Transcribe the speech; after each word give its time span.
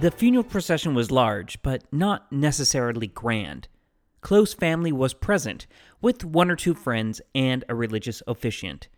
The 0.00 0.10
funeral 0.10 0.44
procession 0.44 0.94
was 0.94 1.10
large, 1.10 1.60
but 1.60 1.84
not 1.92 2.32
necessarily 2.32 3.06
grand. 3.06 3.68
Close 4.22 4.54
family 4.54 4.92
was 4.92 5.12
present, 5.12 5.66
with 6.00 6.24
one 6.24 6.50
or 6.50 6.56
two 6.56 6.72
friends 6.72 7.20
and 7.34 7.64
a 7.68 7.74
religious 7.74 8.22
officiant. 8.26 8.88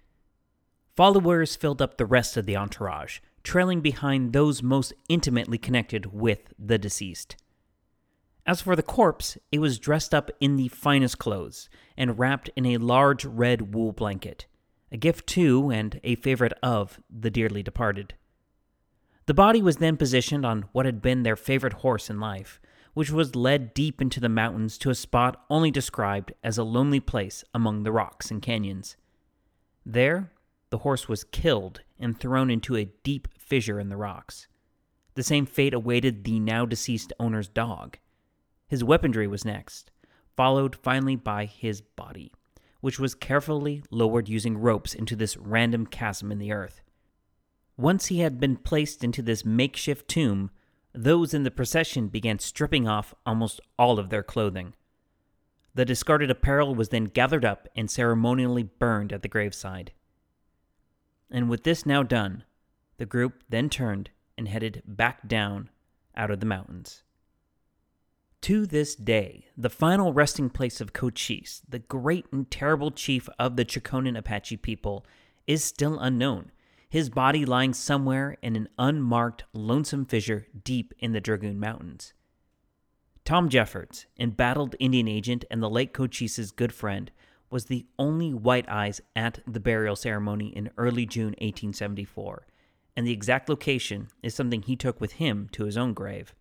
Followers 0.95 1.57
filled 1.57 1.82
up 1.82 1.96
the 1.96 2.07
rest 2.07 2.36
of 2.36 2.46
the 2.46 2.57
entourage, 2.57 3.18
trailing 3.43 3.80
behind 3.80 4.32
those 4.32 4.62
most 4.62 4.93
intimately 5.09 5.59
connected 5.59 6.12
with 6.12 6.53
the 6.57 6.79
deceased. 6.79 7.34
As 8.46 8.61
for 8.61 8.77
the 8.77 8.82
corpse, 8.84 9.37
it 9.50 9.59
was 9.59 9.80
dressed 9.80 10.14
up 10.14 10.30
in 10.39 10.55
the 10.55 10.69
finest 10.69 11.19
clothes 11.19 11.69
and 11.96 12.16
wrapped 12.16 12.48
in 12.55 12.64
a 12.64 12.77
large 12.77 13.25
red 13.25 13.75
wool 13.75 13.91
blanket, 13.91 14.46
a 14.93 14.96
gift 14.96 15.27
to 15.30 15.69
and 15.69 16.00
a 16.05 16.14
favorite 16.14 16.53
of 16.63 17.00
the 17.11 17.30
dearly 17.30 17.64
departed. 17.64 18.14
The 19.26 19.35
body 19.35 19.62
was 19.62 19.76
then 19.76 19.96
positioned 19.96 20.44
on 20.44 20.67
what 20.72 20.86
had 20.86 21.00
been 21.00 21.22
their 21.22 21.36
favorite 21.36 21.75
horse 21.75 22.11
in 22.11 22.18
life, 22.18 22.61
which 22.94 23.11
was 23.11 23.36
led 23.36 23.72
deep 23.72 24.03
into 24.03 24.21
the 24.21 24.29
mountains 24.29 24.76
to 24.79 24.90
a 24.90 24.94
spot 24.94 25.44
only 25.49 25.71
described 25.71 26.32
as 26.43 26.58
a 26.58 26.64
lonely 26.64 27.00
place 27.00 27.44
among 27.54 27.82
the 27.82 27.93
rocks 27.93 28.30
and 28.30 28.43
canyons. 28.43 28.96
There, 29.86 30.32
the 30.71 30.79
horse 30.79 31.08
was 31.08 31.25
killed 31.25 31.82
and 31.99 32.19
thrown 32.19 32.50
into 32.50 32.77
a 32.77 32.91
deep 33.03 33.28
fissure 33.39 33.78
in 33.78 33.89
the 33.89 33.97
rocks. 33.97 34.48
The 35.14 35.22
same 35.22 35.47
fate 35.47 35.75
awaited 35.75 36.25
the 36.25 36.41
now 36.41 36.66
deceased 36.66 37.12
owner's 37.20 37.48
dog. 37.48 37.98
His 38.66 38.83
weaponry 38.83 39.27
was 39.27 39.44
next, 39.44 39.91
followed 40.36 40.75
finally 40.75 41.16
by 41.16 41.44
his 41.44 41.80
body, 41.80 42.33
which 42.80 42.98
was 42.98 43.14
carefully 43.14 43.84
lowered 43.91 44.28
using 44.28 44.58
ropes 44.58 44.94
into 44.94 45.14
this 45.14 45.36
random 45.36 45.86
chasm 45.86 46.32
in 46.32 46.38
the 46.38 46.52
earth. 46.52 46.81
Once 47.77 48.06
he 48.06 48.20
had 48.20 48.39
been 48.39 48.56
placed 48.56 49.03
into 49.03 49.23
this 49.23 49.45
makeshift 49.45 50.09
tomb, 50.09 50.51
those 50.92 51.33
in 51.33 51.42
the 51.42 51.51
procession 51.51 52.09
began 52.09 52.39
stripping 52.39 52.87
off 52.87 53.15
almost 53.25 53.61
all 53.78 53.98
of 53.98 54.11
their 54.11 54.23
clothing. 54.23 54.75
The 55.75 55.84
discarded 55.87 56.31
apparel 56.31 56.75
was 56.75 56.91
then 56.91 57.05
gathered 57.05 57.45
up 57.45 57.67
and 57.75 57.91
ceremonially 57.91 58.65
burned 58.65 59.12
at 59.12 59.23
the 59.23 59.28
graveside. 59.28 59.93
And 61.31 61.48
with 61.48 61.65
this 61.65 61.87
now 61.87 62.03
done, 62.03 62.45
the 62.98 63.06
group 63.06 63.43
then 63.48 63.70
turned 63.70 64.11
and 64.37 64.48
headed 64.48 64.83
back 64.87 65.27
down 65.27 65.70
out 66.15 66.31
of 66.31 66.41
the 66.41 66.47
mountains. 66.47 67.03
To 68.43 68.67
this 68.67 68.95
day, 68.95 69.47
the 69.56 69.70
final 69.70 70.12
resting 70.12 70.50
place 70.50 70.81
of 70.81 70.93
Cochise, 70.93 71.62
the 71.67 71.78
great 71.78 72.27
and 72.33 72.50
terrible 72.50 72.91
chief 72.91 73.28
of 73.39 73.56
the 73.56 73.65
Chokonen 73.65 74.19
Apache 74.19 74.59
people, 74.59 75.06
is 75.47 75.65
still 75.65 75.98
unknown, 75.98 76.50
his 76.92 77.08
body 77.08 77.46
lying 77.46 77.72
somewhere 77.72 78.36
in 78.42 78.54
an 78.54 78.68
unmarked, 78.78 79.44
lonesome 79.54 80.04
fissure 80.04 80.46
deep 80.62 80.92
in 80.98 81.12
the 81.12 81.22
Dragoon 81.22 81.58
Mountains. 81.58 82.12
Tom 83.24 83.48
Jeffords, 83.48 84.04
embattled 84.20 84.76
Indian 84.78 85.08
agent 85.08 85.46
and 85.50 85.62
the 85.62 85.70
late 85.70 85.94
Cochise's 85.94 86.50
good 86.50 86.70
friend, 86.70 87.10
was 87.48 87.64
the 87.64 87.86
only 87.98 88.34
white 88.34 88.68
eyes 88.68 89.00
at 89.16 89.38
the 89.46 89.58
burial 89.58 89.96
ceremony 89.96 90.48
in 90.48 90.68
early 90.76 91.06
June 91.06 91.30
1874, 91.40 92.46
and 92.94 93.06
the 93.06 93.12
exact 93.12 93.48
location 93.48 94.08
is 94.22 94.34
something 94.34 94.60
he 94.60 94.76
took 94.76 95.00
with 95.00 95.12
him 95.12 95.48
to 95.52 95.64
his 95.64 95.78
own 95.78 95.94
grave. 95.94 96.34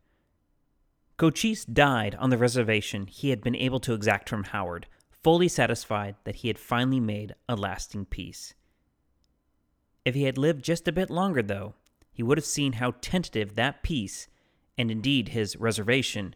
Cochise 1.15 1.63
died 1.63 2.13
on 2.15 2.29
the 2.29 2.37
reservation 2.37 3.07
he 3.07 3.29
had 3.29 3.41
been 3.41 3.55
able 3.55 3.79
to 3.79 3.93
exact 3.93 4.27
from 4.27 4.43
Howard, 4.43 4.87
fully 5.11 5.47
satisfied 5.47 6.15
that 6.25 6.35
he 6.35 6.49
had 6.49 6.59
finally 6.59 6.99
made 6.99 7.35
a 7.47 7.55
lasting 7.55 8.03
peace. 8.03 8.53
If 10.03 10.15
he 10.15 10.23
had 10.23 10.37
lived 10.37 10.65
just 10.65 10.87
a 10.87 10.91
bit 10.91 11.11
longer, 11.11 11.43
though, 11.43 11.75
he 12.11 12.23
would 12.23 12.39
have 12.39 12.45
seen 12.45 12.73
how 12.73 12.95
tentative 13.01 13.53
that 13.53 13.83
peace, 13.83 14.27
and 14.75 14.89
indeed 14.89 15.29
his 15.29 15.55
reservation, 15.55 16.35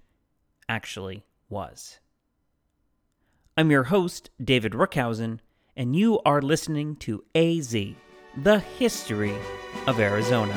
actually 0.70 1.26
was. 1.50 2.00
I'm 3.58 3.72
your 3.72 3.86
host, 3.86 4.30
David 4.40 4.74
Rookhuyzen, 4.74 5.40
and 5.76 5.96
you 5.96 6.20
are 6.26 6.44
listening 6.44 6.96
to 6.98 7.24
AZ, 7.34 7.76
the 8.38 8.60
history 8.78 9.34
of 9.88 10.00
Arizona. 10.00 10.56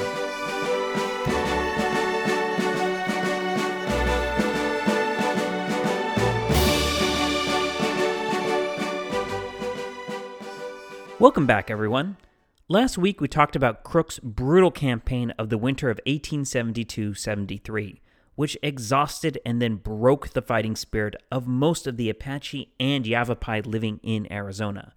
Welcome 11.19 11.47
back, 11.47 11.71
everyone. 11.71 12.19
Last 12.71 12.99
week 12.99 13.23
we 13.23 13.29
talked 13.29 13.57
about 13.57 13.83
Crook's 13.83 14.19
brutal 14.19 14.71
campaign 14.71 15.31
of 15.39 15.49
the 15.49 15.57
winter 15.57 15.89
of 15.89 16.01
1872 16.05 17.15
73 17.15 18.03
which 18.35 18.59
exhausted 18.63 19.39
and 19.47 19.61
then 19.61 19.77
broke 19.77 20.29
the 20.29 20.43
fighting 20.43 20.77
spirit 20.77 21.17
of 21.33 21.49
most 21.49 21.87
of 21.87 21.97
the 21.97 22.11
Apache 22.11 22.75
and 22.79 23.07
Yavapai 23.07 23.63
living 23.63 23.99
in 24.03 24.31
Arizona. 24.31 24.93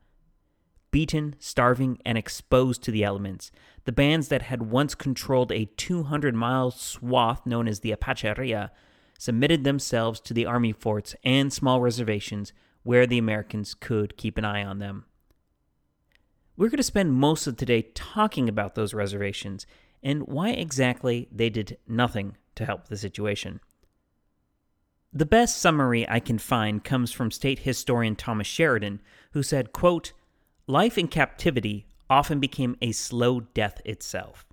Beaten, 0.91 1.37
starving, 1.39 1.97
and 2.05 2.17
exposed 2.17 2.83
to 2.83 2.91
the 2.91 3.05
elements, 3.05 3.51
the 3.85 3.93
bands 3.93 4.27
that 4.27 4.43
had 4.43 4.63
once 4.63 4.93
controlled 4.93 5.53
a 5.53 5.65
200 5.77 6.35
mile 6.35 6.71
swath 6.71 7.45
known 7.45 7.69
as 7.69 7.79
the 7.79 7.91
Apacheria 7.91 8.69
submitted 9.17 9.63
themselves 9.63 10.19
to 10.19 10.33
the 10.33 10.45
army 10.45 10.73
forts 10.73 11.15
and 11.23 11.53
small 11.53 11.79
reservations 11.79 12.51
where 12.83 13.07
the 13.07 13.17
Americans 13.17 13.73
could 13.73 14.17
keep 14.17 14.37
an 14.37 14.43
eye 14.43 14.63
on 14.63 14.79
them. 14.79 15.05
We're 16.61 16.69
going 16.69 16.77
to 16.77 16.83
spend 16.83 17.13
most 17.13 17.47
of 17.47 17.57
today 17.57 17.87
talking 17.95 18.47
about 18.47 18.75
those 18.75 18.93
reservations 18.93 19.65
and 20.03 20.27
why 20.27 20.51
exactly 20.51 21.27
they 21.31 21.49
did 21.49 21.79
nothing 21.87 22.37
to 22.53 22.67
help 22.67 22.87
the 22.87 22.97
situation. 22.97 23.61
The 25.11 25.25
best 25.25 25.57
summary 25.57 26.07
I 26.07 26.19
can 26.19 26.37
find 26.37 26.83
comes 26.83 27.11
from 27.11 27.31
state 27.31 27.57
historian 27.57 28.15
Thomas 28.15 28.45
Sheridan, 28.45 29.01
who 29.31 29.41
said, 29.41 29.73
quote, 29.73 30.13
Life 30.67 30.99
in 30.99 31.07
captivity 31.07 31.87
often 32.11 32.39
became 32.39 32.77
a 32.79 32.91
slow 32.91 33.39
death 33.39 33.81
itself. 33.83 34.45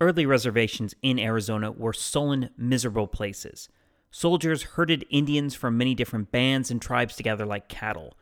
Early 0.00 0.24
reservations 0.24 0.94
in 1.02 1.18
Arizona 1.18 1.70
were 1.70 1.92
sullen, 1.92 2.48
miserable 2.56 3.08
places. 3.08 3.68
Soldiers 4.10 4.62
herded 4.62 5.04
Indians 5.10 5.54
from 5.54 5.76
many 5.76 5.94
different 5.94 6.32
bands 6.32 6.70
and 6.70 6.80
tribes 6.80 7.14
together 7.14 7.44
like 7.44 7.68
cattle. 7.68 8.16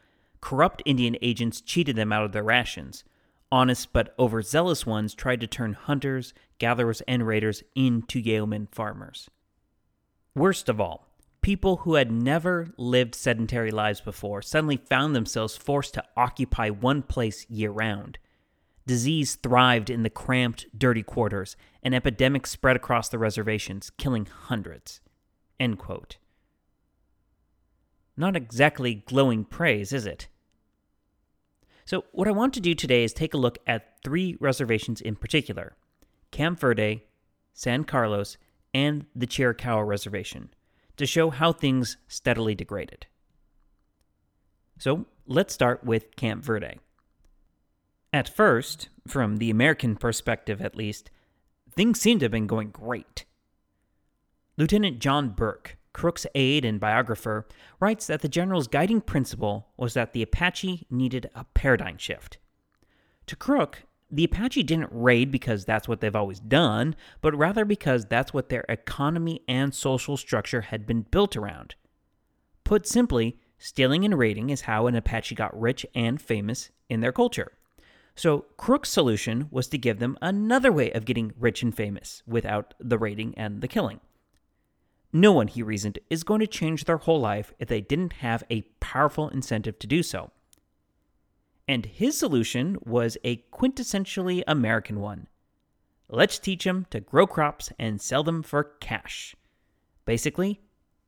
Corrupt 0.44 0.82
Indian 0.84 1.16
agents 1.22 1.62
cheated 1.62 1.96
them 1.96 2.12
out 2.12 2.22
of 2.22 2.32
their 2.32 2.42
rations. 2.42 3.02
Honest 3.50 3.94
but 3.94 4.14
overzealous 4.18 4.84
ones 4.84 5.14
tried 5.14 5.40
to 5.40 5.46
turn 5.46 5.72
hunters, 5.72 6.34
gatherers, 6.58 7.00
and 7.08 7.26
raiders 7.26 7.62
into 7.74 8.20
yeoman 8.20 8.68
farmers. 8.70 9.30
Worst 10.34 10.68
of 10.68 10.82
all, 10.82 11.08
people 11.40 11.78
who 11.78 11.94
had 11.94 12.12
never 12.12 12.74
lived 12.76 13.14
sedentary 13.14 13.70
lives 13.70 14.02
before 14.02 14.42
suddenly 14.42 14.76
found 14.76 15.16
themselves 15.16 15.56
forced 15.56 15.94
to 15.94 16.04
occupy 16.14 16.68
one 16.68 17.00
place 17.00 17.48
year 17.48 17.70
round. 17.70 18.18
Disease 18.86 19.36
thrived 19.36 19.88
in 19.88 20.02
the 20.02 20.10
cramped, 20.10 20.66
dirty 20.78 21.02
quarters, 21.02 21.56
and 21.82 21.94
epidemics 21.94 22.50
spread 22.50 22.76
across 22.76 23.08
the 23.08 23.18
reservations, 23.18 23.88
killing 23.96 24.26
hundreds. 24.26 25.00
Not 28.14 28.36
exactly 28.36 28.96
glowing 29.06 29.46
praise, 29.46 29.90
is 29.90 30.04
it? 30.04 30.28
So, 31.84 32.04
what 32.12 32.28
I 32.28 32.32
want 32.32 32.54
to 32.54 32.60
do 32.60 32.74
today 32.74 33.04
is 33.04 33.12
take 33.12 33.34
a 33.34 33.38
look 33.38 33.58
at 33.66 34.02
three 34.02 34.36
reservations 34.40 35.00
in 35.00 35.16
particular 35.16 35.76
Camp 36.30 36.58
Verde, 36.58 37.04
San 37.52 37.84
Carlos, 37.84 38.38
and 38.72 39.06
the 39.14 39.26
Chiricahua 39.26 39.86
Reservation 39.86 40.50
to 40.96 41.06
show 41.06 41.30
how 41.30 41.52
things 41.52 41.96
steadily 42.08 42.54
degraded. 42.54 43.06
So, 44.78 45.06
let's 45.26 45.52
start 45.52 45.84
with 45.84 46.16
Camp 46.16 46.42
Verde. 46.42 46.78
At 48.12 48.28
first, 48.28 48.88
from 49.06 49.36
the 49.36 49.50
American 49.50 49.96
perspective 49.96 50.62
at 50.62 50.76
least, 50.76 51.10
things 51.70 52.00
seemed 52.00 52.20
to 52.20 52.24
have 52.24 52.32
been 52.32 52.46
going 52.46 52.70
great. 52.70 53.24
Lieutenant 54.56 55.00
John 55.00 55.30
Bourke, 55.30 55.76
Crook's 55.94 56.26
aide 56.34 56.66
and 56.66 56.78
biographer, 56.78 57.46
writes 57.80 58.06
that 58.08 58.20
the 58.20 58.28
general's 58.28 58.68
guiding 58.68 59.00
principle 59.00 59.68
was 59.78 59.94
that 59.94 60.12
the 60.12 60.22
Apache 60.22 60.86
needed 60.90 61.30
a 61.34 61.44
paradigm 61.54 61.96
shift. 61.96 62.36
To 63.26 63.36
Crook, 63.36 63.84
the 64.10 64.24
Apache 64.24 64.64
didn't 64.64 64.90
raid 64.92 65.30
because 65.30 65.64
that's 65.64 65.88
what 65.88 66.00
they've 66.00 66.14
always 66.14 66.40
done, 66.40 66.94
but 67.22 67.34
rather 67.34 67.64
because 67.64 68.04
that's 68.04 68.34
what 68.34 68.50
their 68.50 68.64
economy 68.68 69.40
and 69.48 69.74
social 69.74 70.16
structure 70.16 70.60
had 70.62 70.86
been 70.86 71.02
built 71.02 71.36
around. 71.36 71.76
Put 72.64 72.86
simply, 72.86 73.38
stealing 73.56 74.04
and 74.04 74.18
raiding 74.18 74.50
is 74.50 74.62
how 74.62 74.86
an 74.86 74.94
Apache 74.94 75.34
got 75.34 75.58
rich 75.58 75.86
and 75.94 76.20
famous 76.20 76.70
in 76.88 77.00
their 77.00 77.12
culture. 77.12 77.52
So, 78.16 78.46
Crook's 78.56 78.90
solution 78.90 79.48
was 79.50 79.66
to 79.68 79.78
give 79.78 79.98
them 79.98 80.16
another 80.22 80.70
way 80.70 80.92
of 80.92 81.04
getting 81.04 81.32
rich 81.38 81.62
and 81.62 81.74
famous 81.74 82.22
without 82.26 82.74
the 82.78 82.98
raiding 82.98 83.34
and 83.36 83.60
the 83.60 83.68
killing. 83.68 84.00
No 85.16 85.30
one, 85.30 85.46
he 85.46 85.62
reasoned, 85.62 86.00
is 86.10 86.24
going 86.24 86.40
to 86.40 86.46
change 86.48 86.84
their 86.84 86.96
whole 86.96 87.20
life 87.20 87.54
if 87.60 87.68
they 87.68 87.80
didn't 87.80 88.14
have 88.14 88.42
a 88.50 88.62
powerful 88.80 89.28
incentive 89.28 89.78
to 89.78 89.86
do 89.86 90.02
so. 90.02 90.32
And 91.68 91.86
his 91.86 92.18
solution 92.18 92.76
was 92.84 93.16
a 93.22 93.44
quintessentially 93.52 94.42
American 94.48 95.00
one 95.00 95.28
Let's 96.08 96.40
teach 96.40 96.64
them 96.64 96.86
to 96.90 97.00
grow 97.00 97.28
crops 97.28 97.72
and 97.78 98.00
sell 98.00 98.24
them 98.24 98.42
for 98.42 98.64
cash. 98.80 99.36
Basically, 100.04 100.60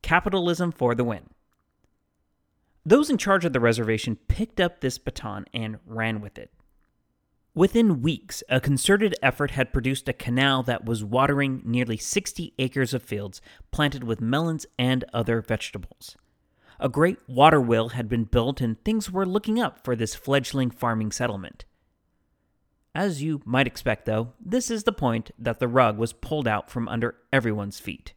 capitalism 0.03 0.70
for 0.70 0.94
the 0.94 1.05
win. 1.05 1.29
Those 2.85 3.11
in 3.11 3.19
charge 3.19 3.44
of 3.44 3.53
the 3.53 3.61
reservation 3.61 4.17
picked 4.29 4.61
up 4.61 4.81
this 4.81 4.99
baton 4.99 5.47
and 5.53 5.79
ran 5.85 6.20
with 6.20 6.38
it. 6.38 6.53
Within 7.56 8.03
weeks, 8.03 8.43
a 8.50 8.61
concerted 8.61 9.14
effort 9.23 9.53
had 9.53 9.73
produced 9.73 10.11
a 10.11 10.12
canal 10.12 10.62
that 10.64 10.85
was 10.85 11.03
watering 11.03 11.62
nearly 11.64 11.97
60 11.97 12.53
acres 12.58 12.93
of 12.93 13.03
fields 13.03 13.41
planted 13.70 14.05
with 14.05 14.20
melons 14.20 14.67
and 14.79 15.06
other 15.14 15.41
vegetables. 15.41 16.19
A 16.79 16.91
great 16.91 17.17
water 17.26 17.58
wheel 17.58 17.88
had 17.88 18.11
been 18.11 18.25
built, 18.25 18.61
and 18.61 18.79
things 18.85 19.11
were 19.11 19.25
looking 19.25 19.58
up 19.58 19.82
for 19.82 19.97
this 19.97 20.14
fledgling 20.14 20.70
farming 20.70 21.12
settlement. 21.12 21.64
As 22.94 23.23
you 23.23 23.41
might 23.47 23.67
expect, 23.67 24.05
though, 24.05 24.35
this 24.38 24.70
is 24.70 24.85
the 24.85 24.93
point 24.93 25.31
that 25.38 25.58
the 25.58 25.67
rug 25.67 25.97
was 25.97 26.12
pulled 26.12 26.47
out 26.47 26.69
from 26.70 26.87
under 26.88 27.14
everyone's 27.32 27.81
feet. 27.81 28.12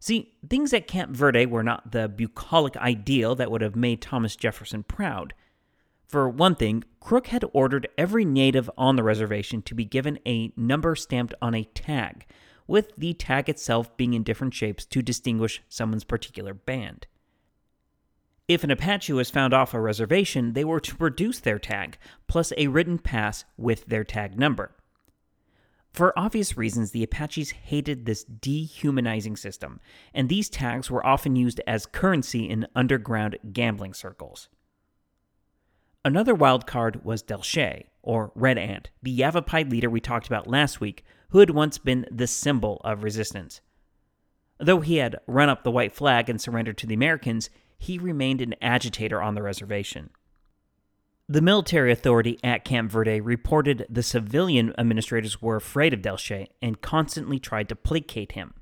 See, 0.00 0.34
things 0.46 0.74
at 0.74 0.86
Camp 0.86 1.16
Verde 1.16 1.46
were 1.46 1.62
not 1.62 1.92
the 1.92 2.10
bucolic 2.10 2.76
ideal 2.76 3.34
that 3.36 3.50
would 3.50 3.62
have 3.62 3.74
made 3.74 4.02
Thomas 4.02 4.36
Jefferson 4.36 4.82
proud. 4.82 5.32
For 6.12 6.28
one 6.28 6.56
thing, 6.56 6.84
Crook 7.00 7.28
had 7.28 7.42
ordered 7.54 7.88
every 7.96 8.26
native 8.26 8.68
on 8.76 8.96
the 8.96 9.02
reservation 9.02 9.62
to 9.62 9.74
be 9.74 9.86
given 9.86 10.18
a 10.26 10.52
number 10.58 10.94
stamped 10.94 11.32
on 11.40 11.54
a 11.54 11.64
tag, 11.64 12.26
with 12.66 12.94
the 12.98 13.14
tag 13.14 13.48
itself 13.48 13.96
being 13.96 14.12
in 14.12 14.22
different 14.22 14.52
shapes 14.52 14.84
to 14.84 15.00
distinguish 15.00 15.62
someone's 15.70 16.04
particular 16.04 16.52
band. 16.52 17.06
If 18.46 18.62
an 18.62 18.70
Apache 18.70 19.14
was 19.14 19.30
found 19.30 19.54
off 19.54 19.72
a 19.72 19.80
reservation, 19.80 20.52
they 20.52 20.66
were 20.66 20.80
to 20.80 20.96
produce 20.96 21.40
their 21.40 21.58
tag, 21.58 21.96
plus 22.26 22.52
a 22.58 22.66
written 22.66 22.98
pass 22.98 23.46
with 23.56 23.86
their 23.86 24.04
tag 24.04 24.38
number. 24.38 24.76
For 25.94 26.12
obvious 26.18 26.58
reasons, 26.58 26.90
the 26.90 27.04
Apaches 27.04 27.52
hated 27.52 28.04
this 28.04 28.24
dehumanizing 28.24 29.38
system, 29.38 29.80
and 30.12 30.28
these 30.28 30.50
tags 30.50 30.90
were 30.90 31.06
often 31.06 31.36
used 31.36 31.62
as 31.66 31.86
currency 31.86 32.50
in 32.50 32.66
underground 32.76 33.38
gambling 33.54 33.94
circles. 33.94 34.50
Another 36.04 36.34
wild 36.34 36.66
card 36.66 37.04
was 37.04 37.22
Delche, 37.22 37.84
or 38.02 38.32
Red 38.34 38.58
Ant, 38.58 38.90
the 39.02 39.10
Yavapai 39.10 39.64
leader 39.64 39.88
we 39.88 40.00
talked 40.00 40.26
about 40.26 40.48
last 40.48 40.80
week, 40.80 41.04
who 41.28 41.38
had 41.38 41.50
once 41.50 41.78
been 41.78 42.06
the 42.10 42.26
symbol 42.26 42.80
of 42.84 43.04
resistance. 43.04 43.60
Though 44.58 44.80
he 44.80 44.96
had 44.96 45.20
run 45.26 45.48
up 45.48 45.62
the 45.62 45.70
white 45.70 45.92
flag 45.92 46.28
and 46.28 46.40
surrendered 46.40 46.76
to 46.78 46.86
the 46.86 46.94
Americans, 46.94 47.50
he 47.78 47.98
remained 47.98 48.40
an 48.40 48.54
agitator 48.60 49.22
on 49.22 49.34
the 49.34 49.42
reservation. 49.42 50.10
The 51.28 51.40
military 51.40 51.92
authority 51.92 52.38
at 52.42 52.64
Camp 52.64 52.90
Verde 52.90 53.20
reported 53.20 53.86
the 53.88 54.02
civilian 54.02 54.74
administrators 54.78 55.40
were 55.40 55.56
afraid 55.56 55.94
of 55.94 56.02
Delche 56.02 56.48
and 56.60 56.80
constantly 56.80 57.38
tried 57.38 57.68
to 57.68 57.76
placate 57.76 58.32
him. 58.32 58.54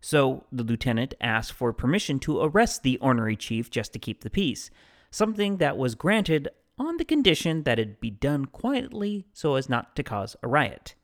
So 0.00 0.44
the 0.50 0.64
lieutenant 0.64 1.14
asked 1.20 1.52
for 1.52 1.72
permission 1.72 2.18
to 2.20 2.40
arrest 2.40 2.82
the 2.82 2.98
ornery 2.98 3.36
chief 3.36 3.70
just 3.70 3.92
to 3.92 3.98
keep 3.98 4.22
the 4.22 4.30
peace, 4.30 4.70
something 5.10 5.56
that 5.58 5.76
was 5.76 5.94
granted 5.94 6.48
on 6.78 6.96
the 6.96 7.04
condition 7.04 7.64
that 7.64 7.78
it 7.78 8.00
be 8.00 8.10
done 8.10 8.44
quietly 8.44 9.26
so 9.32 9.54
as 9.56 9.68
not 9.68 9.96
to 9.96 10.02
cause 10.02 10.36
a 10.42 10.48
riot. 10.48 10.94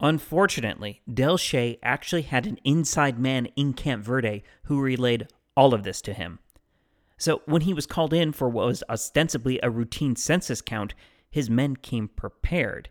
Unfortunately, 0.00 1.02
Delshay 1.08 1.78
actually 1.82 2.22
had 2.22 2.46
an 2.46 2.58
inside 2.64 3.18
man 3.18 3.46
in 3.54 3.74
Camp 3.74 4.02
Verde 4.02 4.42
who 4.64 4.80
relayed 4.80 5.28
all 5.56 5.74
of 5.74 5.82
this 5.82 6.00
to 6.02 6.14
him. 6.14 6.38
So 7.18 7.42
when 7.44 7.62
he 7.62 7.74
was 7.74 7.86
called 7.86 8.14
in 8.14 8.32
for 8.32 8.48
what 8.48 8.66
was 8.66 8.82
ostensibly 8.88 9.60
a 9.62 9.68
routine 9.68 10.16
census 10.16 10.62
count, 10.62 10.94
his 11.30 11.50
men 11.50 11.76
came 11.76 12.08
prepared. 12.08 12.88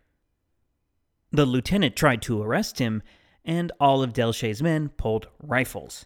The 1.31 1.47
lieutenant 1.47 1.95
tried 1.95 2.21
to 2.23 2.41
arrest 2.41 2.77
him, 2.77 3.01
and 3.43 3.71
all 3.79 4.03
of 4.03 4.13
Delshay's 4.13 4.61
men 4.61 4.89
pulled 4.89 5.27
rifles. 5.41 6.05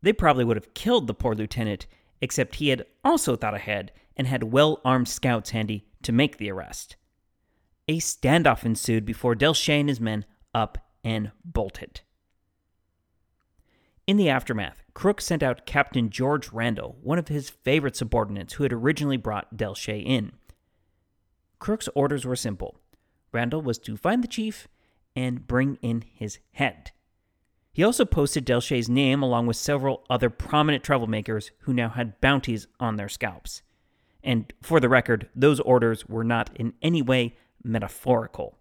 They 0.00 0.12
probably 0.12 0.44
would 0.44 0.56
have 0.56 0.74
killed 0.74 1.08
the 1.08 1.14
poor 1.14 1.34
lieutenant 1.34 1.86
except 2.20 2.56
he 2.56 2.68
had 2.68 2.86
also 3.04 3.36
thought 3.36 3.54
ahead 3.54 3.92
and 4.16 4.26
had 4.26 4.52
well 4.52 4.80
armed 4.84 5.08
scouts 5.08 5.50
handy 5.50 5.86
to 6.02 6.12
make 6.12 6.36
the 6.36 6.50
arrest. 6.50 6.96
A 7.88 7.98
standoff 7.98 8.64
ensued 8.64 9.04
before 9.04 9.34
Delshay 9.34 9.80
and 9.80 9.88
his 9.88 10.00
men 10.00 10.24
up 10.54 10.78
and 11.02 11.32
bolted. 11.44 12.02
In 14.06 14.16
the 14.16 14.28
aftermath, 14.28 14.82
Crook 14.92 15.20
sent 15.20 15.42
out 15.42 15.66
Captain 15.66 16.10
George 16.10 16.50
Randall, 16.52 16.98
one 17.02 17.18
of 17.18 17.28
his 17.28 17.48
favorite 17.48 17.96
subordinates 17.96 18.54
who 18.54 18.64
had 18.64 18.72
originally 18.72 19.16
brought 19.16 19.56
Delshay 19.56 20.02
in. 20.04 20.32
Crook's 21.58 21.88
orders 21.94 22.24
were 22.24 22.36
simple 22.36 22.80
Randall 23.32 23.62
was 23.62 23.78
to 23.78 23.96
find 23.96 24.24
the 24.24 24.28
chief 24.28 24.66
and 25.14 25.46
bring 25.46 25.78
in 25.82 26.02
his 26.12 26.38
head. 26.52 26.92
He 27.72 27.84
also 27.84 28.04
posted 28.04 28.44
Delshay's 28.44 28.88
name 28.88 29.22
along 29.22 29.46
with 29.46 29.56
several 29.56 30.04
other 30.10 30.28
prominent 30.28 30.82
troublemakers 30.82 31.50
who 31.60 31.72
now 31.72 31.88
had 31.90 32.20
bounties 32.20 32.66
on 32.78 32.96
their 32.96 33.08
scalps. 33.08 33.62
And 34.22 34.52
for 34.60 34.80
the 34.80 34.88
record, 34.88 35.28
those 35.34 35.60
orders 35.60 36.08
were 36.08 36.24
not 36.24 36.50
in 36.56 36.74
any 36.82 37.00
way 37.00 37.36
metaphorical. 37.62 38.58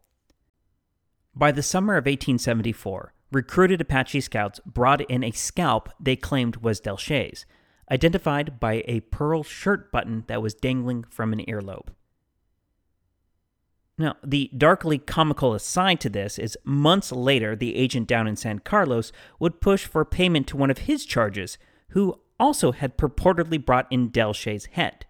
By 1.35 1.51
the 1.51 1.63
summer 1.63 1.94
of 1.94 2.06
1874, 2.06 3.13
recruited 3.31 3.81
Apache 3.81 4.21
scouts 4.21 4.59
brought 4.65 5.01
in 5.01 5.23
a 5.23 5.31
scalp 5.31 5.89
they 6.00 6.15
claimed 6.15 6.57
was 6.57 6.81
Delshay's, 6.81 7.45
identified 7.91 8.59
by 8.59 8.83
a 8.88 9.01
pearl 9.01 9.44
shirt 9.44 9.91
button 9.91 10.23
that 10.27 10.41
was 10.41 10.53
dangling 10.53 11.03
from 11.09 11.33
an 11.33 11.39
earlobe. 11.47 11.89
Now, 14.00 14.16
the 14.24 14.50
darkly 14.57 14.98
comical 14.98 15.54
aside 15.54 16.00
to 16.00 16.10
this 16.10 16.40
is 16.40 16.57
months 16.63 17.12
later, 17.12 17.54
the 17.54 17.75
agent 17.75 18.07
down 18.07 18.28
in 18.28 18.38
San 18.38 18.60
Carlos 18.60 19.12
would 19.40 19.60
push 19.60 19.86
for 19.86 20.06
payment 20.06 20.48
to 20.48 20.57
one 20.57 20.72
of 20.72 20.80
his 20.80 21.06
charges, 21.06 21.57
who 21.90 22.18
also 22.40 22.72
had 22.72 22.98
purportedly 22.98 23.63
brought 23.63 23.92
in 23.92 24.07
Delshay's 24.10 24.68
head. 24.68 25.06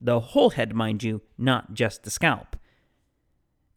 The 0.00 0.20
whole 0.20 0.50
head, 0.50 0.74
mind 0.74 1.02
you, 1.02 1.20
not 1.36 1.74
just 1.74 2.02
the 2.02 2.10
scalp. 2.10 2.56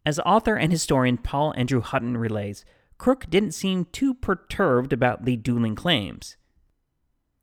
As 0.06 0.18
author 0.20 0.56
and 0.56 0.72
historian 0.72 1.18
Paul 1.18 1.52
Andrew 1.58 1.82
Hutton 1.82 2.16
relays, 2.16 2.64
Crook 2.96 3.28
didn't 3.28 3.52
seem 3.52 3.84
too 3.92 4.14
perturbed 4.14 4.94
about 4.94 5.26
the 5.26 5.36
dueling 5.36 5.74
claims. 5.74 6.38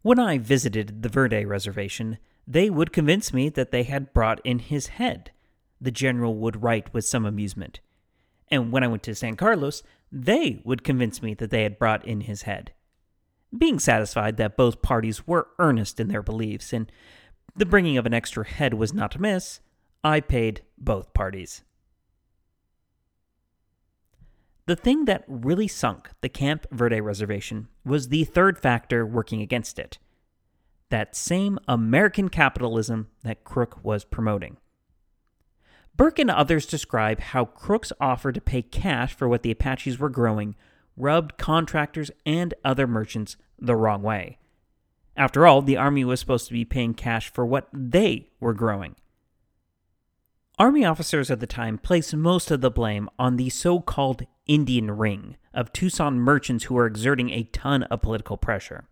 When 0.02 0.18
I 0.18 0.40
visited 0.40 1.04
the 1.04 1.10
Verde 1.10 1.46
Reservation, 1.46 2.18
they 2.48 2.72
would 2.72 2.92
convince 2.92 3.32
me 3.32 3.50
that 3.50 3.70
they 3.70 3.84
had 3.84 4.12
brought 4.12 4.42
in 4.44 4.58
his 4.58 4.88
head 4.88 5.30
the 5.82 5.92
general 5.92 6.36
would 6.36 6.62
write 6.62 6.94
with 6.94 7.06
some 7.06 7.26
amusement. 7.26 7.80
And 8.50 8.72
when 8.72 8.84
I 8.84 8.88
went 8.88 9.04
to 9.04 9.16
San 9.16 9.36
Carlos, 9.36 9.82
they 10.12 10.62
would 10.64 10.84
convince 10.84 11.22
me 11.22 11.34
that 11.34 11.50
they 11.50 11.64
had 11.64 11.80
brought 11.80 12.06
in 12.06 12.22
his 12.22 12.44
head. 12.44 12.74
Being 13.58 13.80
satisfied 13.80 14.38
that 14.38 14.56
both 14.56 14.82
parties 14.82 15.26
were 15.28 15.50
earnest 15.60 16.00
in 16.00 16.08
their 16.08 16.22
beliefs 16.22 16.72
and 16.72 16.92
the 17.56 17.66
bringing 17.66 17.98
of 17.98 18.06
an 18.06 18.14
extra 18.14 18.48
head 18.48 18.74
was 18.76 18.94
not 18.94 19.16
amiss, 19.16 19.60
I 20.04 20.20
paid 20.22 20.62
both 20.78 21.14
parties. 21.14 21.64
The 24.68 24.76
thing 24.76 25.06
that 25.06 25.26
really 25.28 25.68
sunk 25.68 26.10
the 26.22 26.30
Camp 26.30 26.66
Verde 26.72 27.02
reservation 27.02 27.68
was 27.84 28.08
the 28.08 28.24
third 28.24 28.58
factor 28.58 29.06
working 29.06 29.42
against 29.42 29.80
it 29.80 29.98
that 30.92 31.16
same 31.16 31.58
American 31.68 32.30
capitalism 32.30 33.08
that 33.24 33.44
Crook 33.44 33.80
was 33.82 34.04
promoting. 34.04 34.58
Bourke 36.02 36.18
and 36.18 36.32
others 36.32 36.66
describe 36.66 37.20
how 37.20 37.46
Crook's 37.46 37.94
offer 38.02 38.32
to 38.32 38.42
pay 38.42 38.64
cash 38.64 39.14
for 39.14 39.30
what 39.30 39.44
the 39.44 39.52
Apaches 39.52 40.00
were 40.00 40.10
growing 40.10 40.56
rubbed 40.98 41.38
contractors 41.38 42.10
and 42.26 42.56
other 42.66 42.88
merchants 42.88 43.38
the 43.60 43.76
wrong 43.76 44.02
way. 44.02 44.40
After 45.16 45.46
all, 45.46 45.62
the 45.62 45.78
Army 45.78 46.04
was 46.04 46.20
supposed 46.20 46.48
to 46.48 46.54
be 46.54 46.66
paying 46.66 46.96
cash 46.96 47.32
for 47.32 47.46
what 47.46 47.68
they 47.72 48.32
were 48.40 48.56
growing. 48.56 48.96
Army 50.58 50.84
officers 50.84 51.30
at 51.30 51.40
the 51.40 51.46
time 51.46 51.78
placed 51.78 52.16
most 52.16 52.50
of 52.50 52.62
the 52.62 52.72
blame 52.72 53.08
on 53.20 53.36
the 53.36 53.52
so 53.52 53.80
called 53.80 54.26
Indian 54.48 54.90
Ring 54.90 55.38
of 55.54 55.72
Tucson 55.72 56.20
merchants 56.20 56.64
who 56.64 56.74
were 56.74 56.88
exerting 56.88 57.30
a 57.30 57.44
ton 57.44 57.84
of 57.84 58.02
political 58.02 58.38
pressure. 58.38 58.86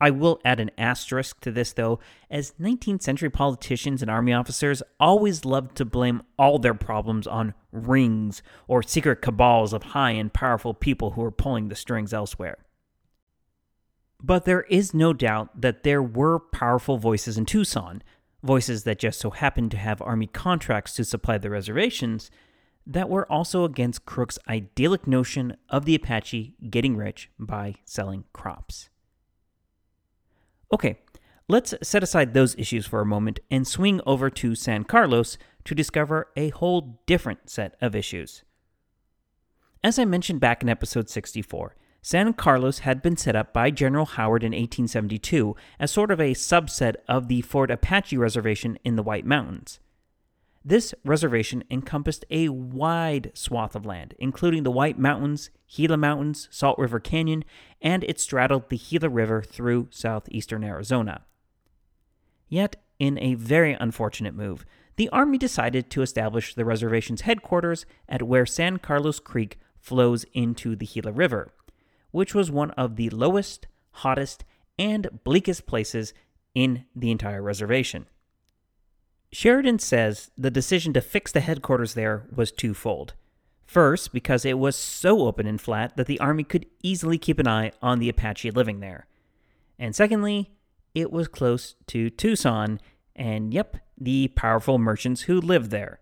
I 0.00 0.10
will 0.10 0.40
add 0.44 0.60
an 0.60 0.70
asterisk 0.78 1.40
to 1.40 1.52
this, 1.52 1.74
though, 1.74 1.98
as 2.30 2.54
19th 2.60 3.02
century 3.02 3.28
politicians 3.28 4.00
and 4.00 4.10
army 4.10 4.32
officers 4.32 4.82
always 4.98 5.44
loved 5.44 5.76
to 5.76 5.84
blame 5.84 6.22
all 6.38 6.58
their 6.58 6.74
problems 6.74 7.26
on 7.26 7.54
rings 7.70 8.42
or 8.66 8.82
secret 8.82 9.20
cabals 9.20 9.72
of 9.72 9.82
high 9.82 10.12
and 10.12 10.32
powerful 10.32 10.72
people 10.72 11.12
who 11.12 11.20
were 11.20 11.30
pulling 11.30 11.68
the 11.68 11.74
strings 11.74 12.14
elsewhere. 12.14 12.58
But 14.22 14.44
there 14.44 14.62
is 14.62 14.94
no 14.94 15.12
doubt 15.12 15.60
that 15.60 15.82
there 15.82 16.02
were 16.02 16.38
powerful 16.38 16.98
voices 16.98 17.38
in 17.38 17.46
Tucson, 17.46 18.02
voices 18.42 18.84
that 18.84 18.98
just 18.98 19.20
so 19.20 19.30
happened 19.30 19.70
to 19.70 19.76
have 19.76 20.02
army 20.02 20.26
contracts 20.26 20.94
to 20.94 21.04
supply 21.04 21.38
the 21.38 21.50
reservations, 21.50 22.30
that 22.86 23.08
were 23.08 23.30
also 23.30 23.64
against 23.64 24.06
Crook's 24.06 24.38
idyllic 24.48 25.06
notion 25.06 25.56
of 25.68 25.84
the 25.84 25.94
Apache 25.94 26.54
getting 26.70 26.96
rich 26.96 27.30
by 27.38 27.76
selling 27.84 28.24
crops. 28.32 28.89
Okay, 30.72 30.98
let's 31.48 31.74
set 31.82 32.02
aside 32.02 32.32
those 32.32 32.56
issues 32.56 32.86
for 32.86 33.00
a 33.00 33.06
moment 33.06 33.40
and 33.50 33.66
swing 33.66 34.00
over 34.06 34.30
to 34.30 34.54
San 34.54 34.84
Carlos 34.84 35.36
to 35.64 35.74
discover 35.74 36.28
a 36.36 36.50
whole 36.50 37.00
different 37.06 37.50
set 37.50 37.76
of 37.80 37.96
issues. 37.96 38.44
As 39.82 39.98
I 39.98 40.04
mentioned 40.04 40.40
back 40.40 40.62
in 40.62 40.68
episode 40.68 41.08
64, 41.08 41.74
San 42.02 42.32
Carlos 42.32 42.80
had 42.80 43.02
been 43.02 43.16
set 43.16 43.36
up 43.36 43.52
by 43.52 43.70
General 43.70 44.06
Howard 44.06 44.42
in 44.42 44.52
1872 44.52 45.54
as 45.78 45.90
sort 45.90 46.10
of 46.10 46.20
a 46.20 46.34
subset 46.34 46.96
of 47.08 47.28
the 47.28 47.42
Fort 47.42 47.70
Apache 47.70 48.16
Reservation 48.16 48.78
in 48.84 48.96
the 48.96 49.02
White 49.02 49.26
Mountains. 49.26 49.80
This 50.62 50.94
reservation 51.04 51.64
encompassed 51.70 52.26
a 52.30 52.50
wide 52.50 53.32
swath 53.34 53.74
of 53.74 53.86
land, 53.86 54.14
including 54.18 54.62
the 54.62 54.70
White 54.70 54.98
Mountains, 54.98 55.50
Gila 55.74 55.96
Mountains, 55.96 56.48
Salt 56.50 56.78
River 56.78 57.00
Canyon, 57.00 57.44
and 57.80 58.04
it 58.04 58.20
straddled 58.20 58.68
the 58.68 58.76
Gila 58.76 59.08
River 59.08 59.40
through 59.40 59.88
southeastern 59.90 60.62
Arizona. 60.62 61.22
Yet, 62.48 62.76
in 62.98 63.18
a 63.18 63.34
very 63.34 63.72
unfortunate 63.80 64.34
move, 64.34 64.66
the 64.96 65.08
Army 65.08 65.38
decided 65.38 65.88
to 65.90 66.02
establish 66.02 66.54
the 66.54 66.66
reservation's 66.66 67.22
headquarters 67.22 67.86
at 68.06 68.22
where 68.22 68.44
San 68.44 68.78
Carlos 68.78 69.18
Creek 69.18 69.58
flows 69.78 70.26
into 70.34 70.76
the 70.76 70.84
Gila 70.84 71.12
River, 71.12 71.54
which 72.10 72.34
was 72.34 72.50
one 72.50 72.72
of 72.72 72.96
the 72.96 73.08
lowest, 73.08 73.66
hottest, 73.92 74.44
and 74.78 75.20
bleakest 75.24 75.64
places 75.64 76.12
in 76.54 76.84
the 76.94 77.10
entire 77.10 77.40
reservation. 77.40 78.04
Sheridan 79.32 79.78
says 79.78 80.30
the 80.36 80.50
decision 80.50 80.92
to 80.92 81.00
fix 81.00 81.30
the 81.30 81.40
headquarters 81.40 81.94
there 81.94 82.26
was 82.34 82.50
twofold. 82.50 83.14
First, 83.64 84.12
because 84.12 84.44
it 84.44 84.58
was 84.58 84.74
so 84.74 85.20
open 85.26 85.46
and 85.46 85.60
flat 85.60 85.96
that 85.96 86.06
the 86.06 86.18
Army 86.18 86.42
could 86.42 86.66
easily 86.82 87.18
keep 87.18 87.38
an 87.38 87.46
eye 87.46 87.70
on 87.80 88.00
the 88.00 88.08
Apache 88.08 88.50
living 88.50 88.80
there. 88.80 89.06
And 89.78 89.94
secondly, 89.94 90.50
it 90.94 91.12
was 91.12 91.28
close 91.28 91.76
to 91.86 92.10
Tucson 92.10 92.80
and, 93.14 93.54
yep, 93.54 93.76
the 93.96 94.28
powerful 94.28 94.78
merchants 94.78 95.22
who 95.22 95.40
lived 95.40 95.70
there. 95.70 96.00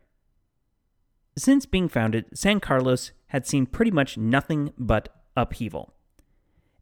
Since 1.36 1.66
being 1.66 1.88
founded, 1.88 2.26
San 2.32 2.58
Carlos 2.58 3.12
had 3.28 3.46
seen 3.46 3.66
pretty 3.66 3.90
much 3.90 4.16
nothing 4.16 4.72
but 4.78 5.10
upheaval. 5.36 5.92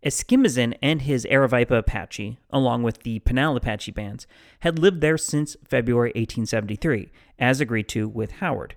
Eskiminzin 0.05 0.77
and 0.83 1.03
his 1.03 1.27
Aravaipa 1.31 1.79
Apache, 1.79 2.39
along 2.51 2.83
with 2.83 3.03
the 3.03 3.19
Pinal 3.21 3.57
Apache 3.57 3.93
bands, 3.93 4.27
had 4.61 4.79
lived 4.79 5.01
there 5.01 5.19
since 5.19 5.57
February 5.65 6.11
1873, 6.11 7.11
as 7.39 7.61
agreed 7.61 7.89
to 7.89 8.09
with 8.09 8.33
Howard. 8.33 8.77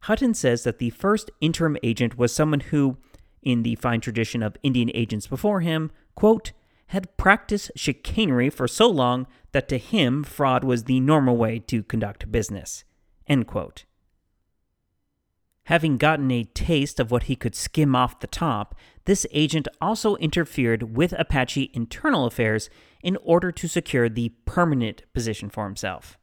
Hutton 0.00 0.34
says 0.34 0.64
that 0.64 0.78
the 0.78 0.90
first 0.90 1.30
interim 1.40 1.78
agent 1.82 2.18
was 2.18 2.32
someone 2.32 2.60
who, 2.60 2.98
in 3.42 3.62
the 3.62 3.76
fine 3.76 4.00
tradition 4.00 4.42
of 4.42 4.56
Indian 4.62 4.90
agents 4.92 5.26
before 5.26 5.60
him, 5.60 5.90
quote, 6.14 6.52
had 6.88 7.16
practiced 7.16 7.70
chicanery 7.74 8.50
for 8.50 8.68
so 8.68 8.88
long 8.88 9.26
that 9.52 9.68
to 9.68 9.78
him 9.78 10.22
fraud 10.22 10.62
was 10.62 10.84
the 10.84 11.00
normal 11.00 11.36
way 11.36 11.58
to 11.58 11.82
conduct 11.82 12.30
business. 12.30 12.84
Having 15.64 15.96
gotten 15.96 16.30
a 16.30 16.44
taste 16.44 17.00
of 17.00 17.10
what 17.10 17.24
he 17.24 17.34
could 17.34 17.54
skim 17.54 17.96
off 17.96 18.20
the 18.20 18.26
top, 18.26 18.74
this 19.04 19.26
agent 19.32 19.68
also 19.80 20.16
interfered 20.16 20.96
with 20.96 21.12
Apache 21.18 21.70
internal 21.74 22.24
affairs 22.24 22.70
in 23.02 23.16
order 23.22 23.52
to 23.52 23.68
secure 23.68 24.08
the 24.08 24.30
permanent 24.46 25.02
position 25.12 25.50
for 25.50 25.64
himself. 25.64 26.18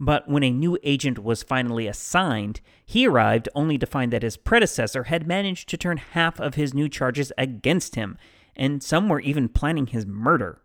But 0.00 0.28
when 0.28 0.44
a 0.44 0.50
new 0.50 0.78
agent 0.82 1.18
was 1.18 1.42
finally 1.42 1.86
assigned, 1.86 2.60
he 2.86 3.06
arrived 3.06 3.48
only 3.54 3.78
to 3.78 3.86
find 3.86 4.12
that 4.12 4.22
his 4.22 4.36
predecessor 4.36 5.04
had 5.04 5.26
managed 5.26 5.68
to 5.70 5.76
turn 5.76 5.96
half 5.96 6.38
of 6.40 6.54
his 6.54 6.72
new 6.72 6.88
charges 6.88 7.32
against 7.36 7.96
him, 7.96 8.16
and 8.54 8.82
some 8.82 9.08
were 9.08 9.20
even 9.20 9.48
planning 9.48 9.88
his 9.88 10.06
murder. 10.06 10.62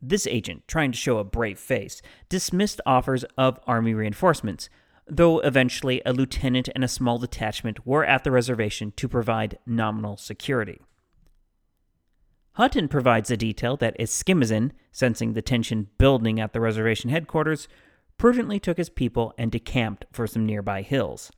This 0.00 0.26
agent, 0.26 0.66
trying 0.66 0.92
to 0.92 0.98
show 0.98 1.18
a 1.18 1.24
brave 1.24 1.58
face, 1.58 2.02
dismissed 2.28 2.80
offers 2.86 3.24
of 3.36 3.60
army 3.66 3.94
reinforcements, 3.94 4.70
though 5.06 5.40
eventually 5.40 6.00
a 6.06 6.12
lieutenant 6.12 6.68
and 6.74 6.84
a 6.84 6.88
small 6.88 7.18
detachment 7.18 7.86
were 7.86 8.04
at 8.04 8.24
the 8.24 8.30
reservation 8.30 8.92
to 8.96 9.08
provide 9.08 9.58
nominal 9.66 10.16
security. 10.16 10.80
Hutton 12.52 12.88
provides 12.88 13.30
a 13.30 13.36
detail 13.36 13.76
that 13.78 13.98
Eskiminzin, 13.98 14.72
sensing 14.90 15.32
the 15.32 15.42
tension 15.42 15.88
building 15.98 16.38
at 16.38 16.52
the 16.52 16.60
reservation 16.60 17.10
headquarters, 17.10 17.66
prudently 18.18 18.60
took 18.60 18.76
his 18.76 18.90
people 18.90 19.32
and 19.38 19.50
decamped 19.50 20.04
for 20.12 20.26
some 20.26 20.44
nearby 20.44 20.82
hills. 20.82 21.32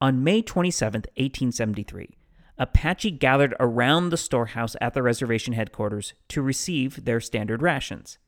On 0.00 0.24
May 0.24 0.42
27, 0.42 1.00
1873, 1.16 2.16
Apache 2.56 3.10
gathered 3.12 3.54
around 3.60 4.08
the 4.08 4.16
storehouse 4.16 4.74
at 4.80 4.94
the 4.94 5.02
reservation 5.02 5.54
headquarters 5.54 6.14
to 6.28 6.40
receive 6.40 7.04
their 7.04 7.20
standard 7.20 7.62
rations 7.62 8.18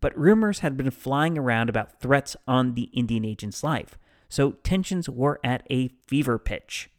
but 0.00 0.16
rumors 0.18 0.60
had 0.60 0.76
been 0.76 0.90
flying 0.90 1.36
around 1.36 1.68
about 1.68 2.00
threats 2.00 2.36
on 2.46 2.74
the 2.74 2.90
Indian 2.94 3.24
agent's 3.24 3.62
life, 3.62 3.98
so 4.28 4.52
tensions 4.62 5.08
were 5.08 5.40
at 5.42 5.66
a 5.70 5.88
fever 6.06 6.38
pitch. 6.38 6.90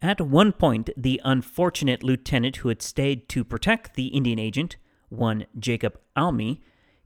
At 0.00 0.20
one 0.20 0.52
point, 0.52 0.90
the 0.96 1.20
unfortunate 1.24 2.02
lieutenant 2.02 2.56
who 2.56 2.68
had 2.68 2.82
stayed 2.82 3.28
to 3.30 3.44
protect 3.44 3.94
the 3.94 4.08
Indian 4.08 4.38
agent, 4.38 4.76
one 5.08 5.46
Jacob 5.58 5.98
Almy, 6.16 6.60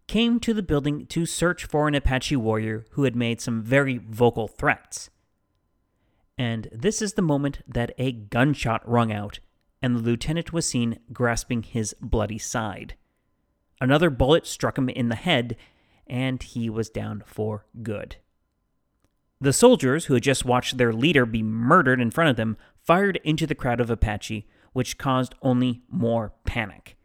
came 0.06 0.40
to 0.40 0.54
the 0.54 0.62
building 0.62 1.06
to 1.06 1.26
search 1.26 1.64
for 1.64 1.88
an 1.88 1.95
Apache 1.95 2.37
warrior 2.37 2.87
who 2.92 3.04
had 3.04 3.16
made 3.16 3.40
some 3.40 3.62
very 3.62 3.99
vocal 3.99 4.49
threats. 4.49 5.11
And 6.38 6.68
this 6.73 7.02
is 7.02 7.14
the 7.14 7.23
moment 7.23 7.61
that 7.66 7.92
a 7.99 8.12
gunshot 8.12 8.88
rung 8.88 9.12
out, 9.12 9.40
and 9.83 9.97
the 9.97 10.02
lieutenant 10.02 10.52
was 10.52 10.66
seen 10.66 10.99
grasping 11.12 11.62
his 11.62 11.95
bloody 12.00 12.38
side. 12.38 12.95
Another 13.80 14.11
bullet 14.11 14.47
struck 14.47 14.78
him 14.78 14.88
in 14.88 15.09
the 15.09 15.14
head, 15.14 15.56
and 16.06 16.42
he 16.42 16.71
was 16.71 16.88
down 16.88 17.23
for 17.26 17.66
good. 17.83 18.16
The 19.40 19.52
soldiers, 19.52 20.06
who 20.06 20.14
had 20.14 20.23
just 20.23 20.45
watched 20.45 20.78
their 20.78 20.92
leader 20.92 21.26
be 21.26 21.42
murdered 21.42 22.00
in 22.00 22.11
front 22.11 22.30
of 22.30 22.37
them, 22.37 22.56
fired 22.85 23.21
into 23.23 23.47
the 23.47 23.54
crowd 23.54 23.80
of 23.80 23.90
Apache, 23.90 24.47
which 24.73 24.99
caused 24.99 25.35
only 25.42 25.83
more 25.90 26.33
panic. 26.45 26.97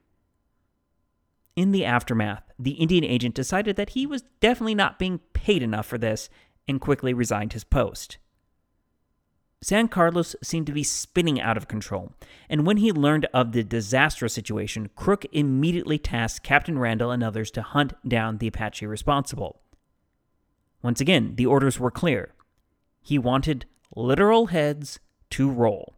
In 1.56 1.72
the 1.72 1.84
aftermath, 1.84 2.44
the 2.58 2.72
Indian 2.72 3.04
agent 3.04 3.36
decided 3.36 3.75
that 3.75 3.92
he 3.92 4.06
was 4.06 4.24
definitely 4.40 4.75
not 4.75 5.00
being 5.00 5.20
paid 5.34 5.62
enough 5.62 5.86
for 5.86 5.98
this 5.98 6.30
and 6.68 6.80
quickly 6.80 7.13
resigned 7.13 7.54
his 7.54 7.66
post. 7.66 8.18
San 9.63 9.88
Carlos 9.88 10.36
seemed 10.41 10.65
to 10.65 10.74
be 10.74 10.84
spinning 10.84 11.39
out 11.39 11.56
of 11.56 11.68
control, 11.68 12.13
and 12.50 12.65
when 12.65 12.77
he 12.77 12.91
learned 12.91 13.27
of 13.32 13.51
the 13.51 13.63
disastrous 13.63 14.34
situation, 14.34 14.89
Crook 14.96 15.24
immediately 15.32 16.00
tasked 16.00 16.44
Captain 16.44 16.80
Randall 16.80 17.12
and 17.12 17.24
others 17.24 17.51
to 17.51 17.62
hunt 17.62 17.94
down 18.08 18.39
the 18.39 18.48
Apache 18.48 18.88
responsible. 18.88 19.62
Once 20.82 21.00
again, 21.00 21.36
the 21.36 21.46
orders 21.46 21.80
were 21.80 21.91
clear. 21.91 22.34
He 23.01 23.20
wanted 23.20 23.65
literal 23.96 24.48
heads 24.48 25.00
to 25.32 25.50
roll. 25.50 25.96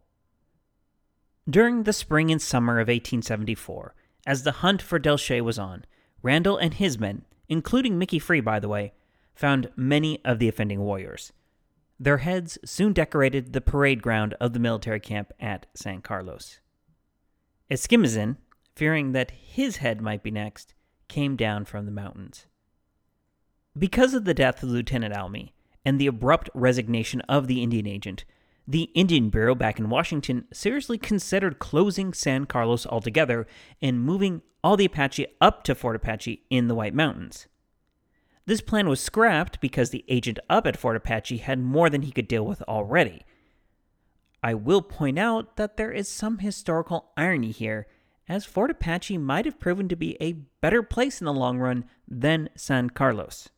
During 1.48 1.84
the 1.84 1.92
spring 1.94 2.30
and 2.30 2.42
summer 2.42 2.74
of 2.74 2.88
1874, 2.88 3.94
as 4.26 4.42
the 4.42 4.52
hunt 4.52 4.82
for 4.82 4.98
Delche 4.98 5.40
was 5.42 5.58
on, 5.58 5.86
Randall 6.22 6.58
and 6.58 6.74
his 6.74 6.98
men, 6.98 7.24
including 7.48 7.98
Mickey 7.98 8.18
Free, 8.18 8.40
by 8.40 8.60
the 8.60 8.68
way, 8.68 8.92
found 9.34 9.70
many 9.74 10.22
of 10.22 10.38
the 10.38 10.48
offending 10.48 10.80
warriors. 10.80 11.32
Their 11.98 12.18
heads 12.18 12.58
soon 12.64 12.92
decorated 12.92 13.52
the 13.52 13.60
parade 13.60 14.02
ground 14.02 14.34
of 14.40 14.52
the 14.52 14.58
military 14.58 15.00
camp 15.00 15.32
at 15.38 15.66
San 15.74 16.02
Carlos. 16.02 16.60
Eskiminzin, 17.70 18.36
fearing 18.74 19.12
that 19.12 19.30
his 19.30 19.76
head 19.76 20.00
might 20.00 20.22
be 20.22 20.30
next, 20.30 20.74
came 21.08 21.36
down 21.36 21.64
from 21.64 21.86
the 21.86 21.92
mountains. 21.92 22.46
Because 23.78 24.14
of 24.14 24.24
the 24.24 24.34
death 24.34 24.62
of 24.62 24.70
Lieutenant 24.70 25.14
Almy 25.14 25.54
and 25.84 26.00
the 26.00 26.06
abrupt 26.06 26.50
resignation 26.54 27.20
of 27.22 27.46
the 27.46 27.62
Indian 27.62 27.86
agent, 27.86 28.24
the 28.66 28.84
Indian 28.94 29.30
Bureau 29.30 29.54
back 29.54 29.78
in 29.78 29.90
Washington 29.90 30.46
seriously 30.52 30.96
considered 30.96 31.58
closing 31.58 32.12
San 32.12 32.46
Carlos 32.46 32.86
altogether 32.86 33.46
and 33.82 34.00
moving 34.00 34.42
all 34.62 34.76
the 34.76 34.86
Apache 34.86 35.26
up 35.40 35.62
to 35.64 35.74
Fort 35.74 35.96
Apache 35.96 36.44
in 36.50 36.68
the 36.68 36.74
White 36.74 36.94
Mountains. 36.94 37.46
This 38.46 38.60
plan 38.60 38.88
was 38.88 39.00
scrapped 39.00 39.60
because 39.60 39.90
the 39.90 40.04
agent 40.08 40.38
up 40.50 40.66
at 40.66 40.76
Fort 40.76 40.96
Apache 40.96 41.38
had 41.38 41.58
more 41.58 41.88
than 41.88 42.02
he 42.02 42.12
could 42.12 42.28
deal 42.28 42.44
with 42.44 42.62
already. 42.62 43.24
I 44.42 44.52
will 44.52 44.82
point 44.82 45.18
out 45.18 45.56
that 45.56 45.78
there 45.78 45.90
is 45.90 46.08
some 46.08 46.38
historical 46.38 47.12
irony 47.16 47.50
here, 47.50 47.86
as 48.28 48.44
Fort 48.44 48.70
Apache 48.70 49.16
might 49.16 49.46
have 49.46 49.58
proven 49.58 49.88
to 49.88 49.96
be 49.96 50.18
a 50.20 50.34
better 50.60 50.82
place 50.82 51.20
in 51.20 51.24
the 51.24 51.32
long 51.32 51.58
run 51.58 51.86
than 52.06 52.50
San 52.54 52.90
Carlos. 52.90 53.48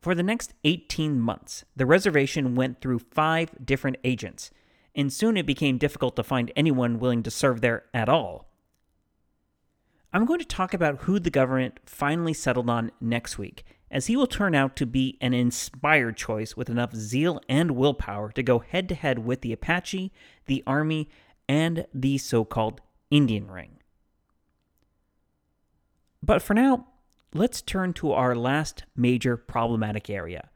For 0.00 0.14
the 0.14 0.22
next 0.22 0.54
18 0.64 1.20
months, 1.20 1.64
the 1.76 1.86
reservation 1.86 2.54
went 2.54 2.80
through 2.80 2.98
five 2.98 3.50
different 3.64 3.98
agents, 4.04 4.50
and 4.94 5.12
soon 5.12 5.36
it 5.36 5.46
became 5.46 5.76
difficult 5.76 6.16
to 6.16 6.22
find 6.22 6.52
anyone 6.56 6.98
willing 6.98 7.22
to 7.22 7.30
serve 7.30 7.60
there 7.60 7.84
at 7.92 8.08
all. 8.08 8.50
I'm 10.14 10.26
going 10.26 10.38
to 10.38 10.44
talk 10.44 10.72
about 10.72 11.02
who 11.02 11.18
the 11.18 11.28
government 11.28 11.80
finally 11.86 12.32
settled 12.32 12.70
on 12.70 12.92
next 13.00 13.36
week, 13.36 13.64
as 13.90 14.06
he 14.06 14.16
will 14.16 14.28
turn 14.28 14.54
out 14.54 14.76
to 14.76 14.86
be 14.86 15.18
an 15.20 15.34
inspired 15.34 16.16
choice 16.16 16.56
with 16.56 16.70
enough 16.70 16.94
zeal 16.94 17.40
and 17.48 17.72
willpower 17.72 18.30
to 18.30 18.42
go 18.44 18.60
head 18.60 18.88
to 18.90 18.94
head 18.94 19.18
with 19.18 19.40
the 19.40 19.52
Apache, 19.52 20.12
the 20.46 20.62
Army, 20.68 21.08
and 21.48 21.86
the 21.92 22.16
so 22.16 22.44
called 22.44 22.80
Indian 23.10 23.50
Ring. 23.50 23.78
But 26.22 26.42
for 26.42 26.54
now, 26.54 26.86
let's 27.32 27.60
turn 27.60 27.92
to 27.94 28.12
our 28.12 28.36
last 28.36 28.84
major 28.94 29.36
problematic 29.36 30.08
area 30.08 30.48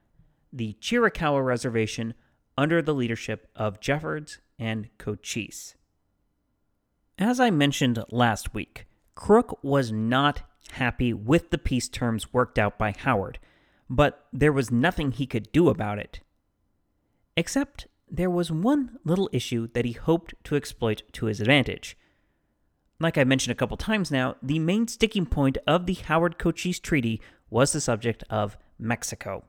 the 0.53 0.77
Chiricahua 0.81 1.45
Reservation 1.45 2.15
under 2.57 2.81
the 2.81 2.95
leadership 2.95 3.49
of 3.57 3.81
Jeffords 3.81 4.39
and 4.57 4.89
Cochise. 4.99 5.75
As 7.19 7.41
I 7.41 7.51
mentioned 7.51 8.03
last 8.11 8.55
week, 8.55 8.88
Crook 9.19 9.59
was 9.65 9.91
not 9.91 10.43
happy 10.71 11.13
with 11.13 11.51
the 11.51 11.59
peace 11.59 11.89
terms 11.89 12.33
worked 12.33 12.57
out 12.57 12.79
by 12.79 12.93
Howard, 12.93 13.41
but 13.91 14.29
there 14.33 14.53
was 14.53 14.71
nothing 14.71 15.11
he 15.11 15.27
could 15.27 15.51
do 15.51 15.69
about 15.69 15.99
it. 15.99 16.21
Except 17.37 17.89
there 18.09 18.31
was 18.31 18.53
one 18.53 19.01
little 19.05 19.29
issue 19.33 19.67
that 19.73 19.85
he 19.85 19.91
hoped 19.91 20.35
to 20.45 20.55
exploit 20.55 21.03
to 21.15 21.27
his 21.27 21.41
advantage. 21.41 21.99
Like 23.01 23.19
I 23.19 23.25
mentioned 23.25 23.51
a 23.51 23.57
couple 23.57 23.77
times 23.77 24.13
now, 24.13 24.37
the 24.41 24.61
main 24.61 24.87
sticking 24.87 25.27
point 25.27 25.59
of 25.67 25.87
the 25.87 25.95
Howard 25.95 26.39
Cochise 26.39 26.79
Treaty 26.79 27.21
was 27.51 27.73
the 27.73 27.81
subject 27.81 28.23
of 28.31 28.57
Mexico. 28.79 29.43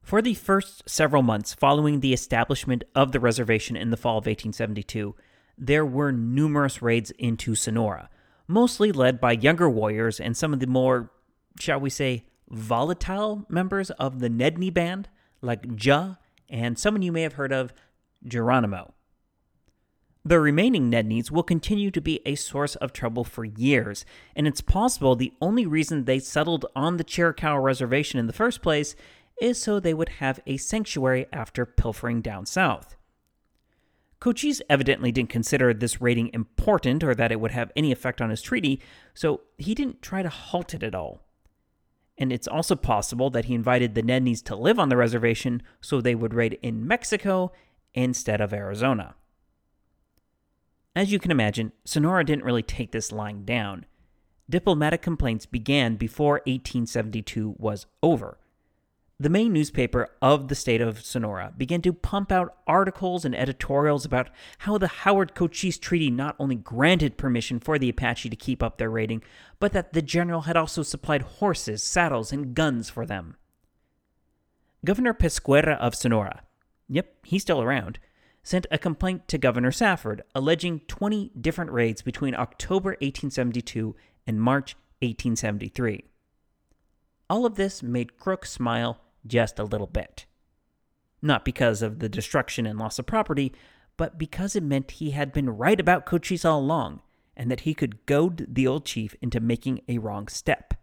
For 0.00 0.22
the 0.22 0.34
first 0.34 0.88
several 0.88 1.22
months 1.22 1.52
following 1.52 2.00
the 2.00 2.14
establishment 2.14 2.82
of 2.94 3.12
the 3.12 3.20
reservation 3.20 3.76
in 3.76 3.90
the 3.90 3.98
fall 3.98 4.16
of 4.16 4.24
1872, 4.24 5.14
there 5.58 5.86
were 5.86 6.12
numerous 6.12 6.82
raids 6.82 7.10
into 7.12 7.54
Sonora, 7.54 8.08
mostly 8.46 8.92
led 8.92 9.20
by 9.20 9.32
younger 9.32 9.68
warriors 9.68 10.20
and 10.20 10.36
some 10.36 10.52
of 10.52 10.60
the 10.60 10.66
more, 10.66 11.10
shall 11.58 11.80
we 11.80 11.90
say, 11.90 12.24
volatile 12.48 13.44
members 13.48 13.90
of 13.92 14.20
the 14.20 14.28
Nedni 14.28 14.72
band, 14.72 15.08
like 15.40 15.64
Ja 15.78 16.14
and 16.48 16.78
someone 16.78 17.02
you 17.02 17.12
may 17.12 17.22
have 17.22 17.34
heard 17.34 17.52
of, 17.52 17.72
Geronimo. 18.24 18.94
The 20.24 20.40
remaining 20.40 20.90
Nednis 20.90 21.30
will 21.30 21.44
continue 21.44 21.92
to 21.92 22.00
be 22.00 22.20
a 22.26 22.34
source 22.34 22.74
of 22.76 22.92
trouble 22.92 23.22
for 23.22 23.44
years, 23.44 24.04
and 24.34 24.46
it's 24.48 24.60
possible 24.60 25.14
the 25.14 25.32
only 25.40 25.66
reason 25.66 26.04
they 26.04 26.18
settled 26.18 26.66
on 26.74 26.96
the 26.96 27.04
Chiricahua 27.04 27.62
Reservation 27.62 28.18
in 28.18 28.26
the 28.26 28.32
first 28.32 28.60
place 28.60 28.96
is 29.40 29.62
so 29.62 29.78
they 29.78 29.94
would 29.94 30.08
have 30.08 30.40
a 30.46 30.56
sanctuary 30.56 31.26
after 31.32 31.64
pilfering 31.64 32.22
down 32.22 32.46
south. 32.46 32.96
Cochise 34.26 34.60
evidently 34.68 35.12
didn't 35.12 35.28
consider 35.28 35.72
this 35.72 36.00
raiding 36.00 36.32
important 36.34 37.04
or 37.04 37.14
that 37.14 37.30
it 37.30 37.38
would 37.38 37.52
have 37.52 37.70
any 37.76 37.92
effect 37.92 38.20
on 38.20 38.30
his 38.30 38.42
treaty, 38.42 38.82
so 39.14 39.42
he 39.56 39.72
didn't 39.72 40.02
try 40.02 40.20
to 40.20 40.28
halt 40.28 40.74
it 40.74 40.82
at 40.82 40.96
all. 40.96 41.20
And 42.18 42.32
it's 42.32 42.48
also 42.48 42.74
possible 42.74 43.30
that 43.30 43.44
he 43.44 43.54
invited 43.54 43.94
the 43.94 44.02
Nednis 44.02 44.42
to 44.46 44.56
live 44.56 44.80
on 44.80 44.88
the 44.88 44.96
reservation 44.96 45.62
so 45.80 46.00
they 46.00 46.16
would 46.16 46.34
raid 46.34 46.58
in 46.60 46.88
Mexico 46.88 47.52
instead 47.94 48.40
of 48.40 48.52
Arizona. 48.52 49.14
As 50.96 51.12
you 51.12 51.20
can 51.20 51.30
imagine, 51.30 51.70
Sonora 51.84 52.24
didn't 52.24 52.44
really 52.44 52.64
take 52.64 52.90
this 52.90 53.12
lying 53.12 53.44
down. 53.44 53.86
Diplomatic 54.50 55.02
complaints 55.02 55.46
began 55.46 55.94
before 55.94 56.40
1872 56.46 57.54
was 57.58 57.86
over 58.02 58.38
the 59.18 59.30
main 59.30 59.50
newspaper 59.50 60.10
of 60.20 60.48
the 60.48 60.54
state 60.54 60.82
of 60.82 61.02
Sonora 61.02 61.54
began 61.56 61.80
to 61.82 61.92
pump 61.94 62.30
out 62.30 62.54
articles 62.66 63.24
and 63.24 63.34
editorials 63.34 64.04
about 64.04 64.28
how 64.58 64.76
the 64.76 64.88
Howard 64.88 65.34
Cochise 65.34 65.78
Treaty 65.78 66.10
not 66.10 66.36
only 66.38 66.56
granted 66.56 67.16
permission 67.16 67.58
for 67.58 67.78
the 67.78 67.88
Apache 67.88 68.28
to 68.28 68.36
keep 68.36 68.62
up 68.62 68.76
their 68.76 68.90
raiding, 68.90 69.22
but 69.58 69.72
that 69.72 69.94
the 69.94 70.02
general 70.02 70.42
had 70.42 70.56
also 70.56 70.82
supplied 70.82 71.22
horses, 71.22 71.82
saddles, 71.82 72.30
and 72.30 72.54
guns 72.54 72.90
for 72.90 73.06
them. 73.06 73.36
Governor 74.84 75.14
Pesqueira 75.14 75.78
of 75.78 75.94
Sonora, 75.94 76.42
yep, 76.86 77.16
he's 77.24 77.42
still 77.42 77.62
around, 77.62 77.98
sent 78.42 78.66
a 78.70 78.76
complaint 78.76 79.28
to 79.28 79.38
Governor 79.38 79.72
Safford 79.72 80.22
alleging 80.34 80.80
20 80.88 81.32
different 81.40 81.70
raids 81.70 82.02
between 82.02 82.34
October 82.34 82.90
1872 82.90 83.96
and 84.26 84.42
March 84.42 84.74
1873. 85.00 86.04
All 87.30 87.46
of 87.46 87.56
this 87.56 87.82
made 87.82 88.18
Crook 88.18 88.44
smile 88.44 89.00
just 89.26 89.58
a 89.58 89.64
little 89.64 89.86
bit. 89.86 90.26
Not 91.22 91.44
because 91.44 91.82
of 91.82 91.98
the 91.98 92.08
destruction 92.08 92.66
and 92.66 92.78
loss 92.78 92.98
of 92.98 93.06
property, 93.06 93.52
but 93.96 94.18
because 94.18 94.54
it 94.54 94.62
meant 94.62 94.92
he 94.92 95.12
had 95.12 95.32
been 95.32 95.50
right 95.50 95.80
about 95.80 96.06
Cochise 96.06 96.44
all 96.44 96.60
along, 96.60 97.00
and 97.36 97.50
that 97.50 97.60
he 97.60 97.74
could 97.74 98.04
goad 98.06 98.46
the 98.48 98.66
old 98.66 98.84
chief 98.84 99.14
into 99.20 99.40
making 99.40 99.80
a 99.88 99.98
wrong 99.98 100.28
step. 100.28 100.74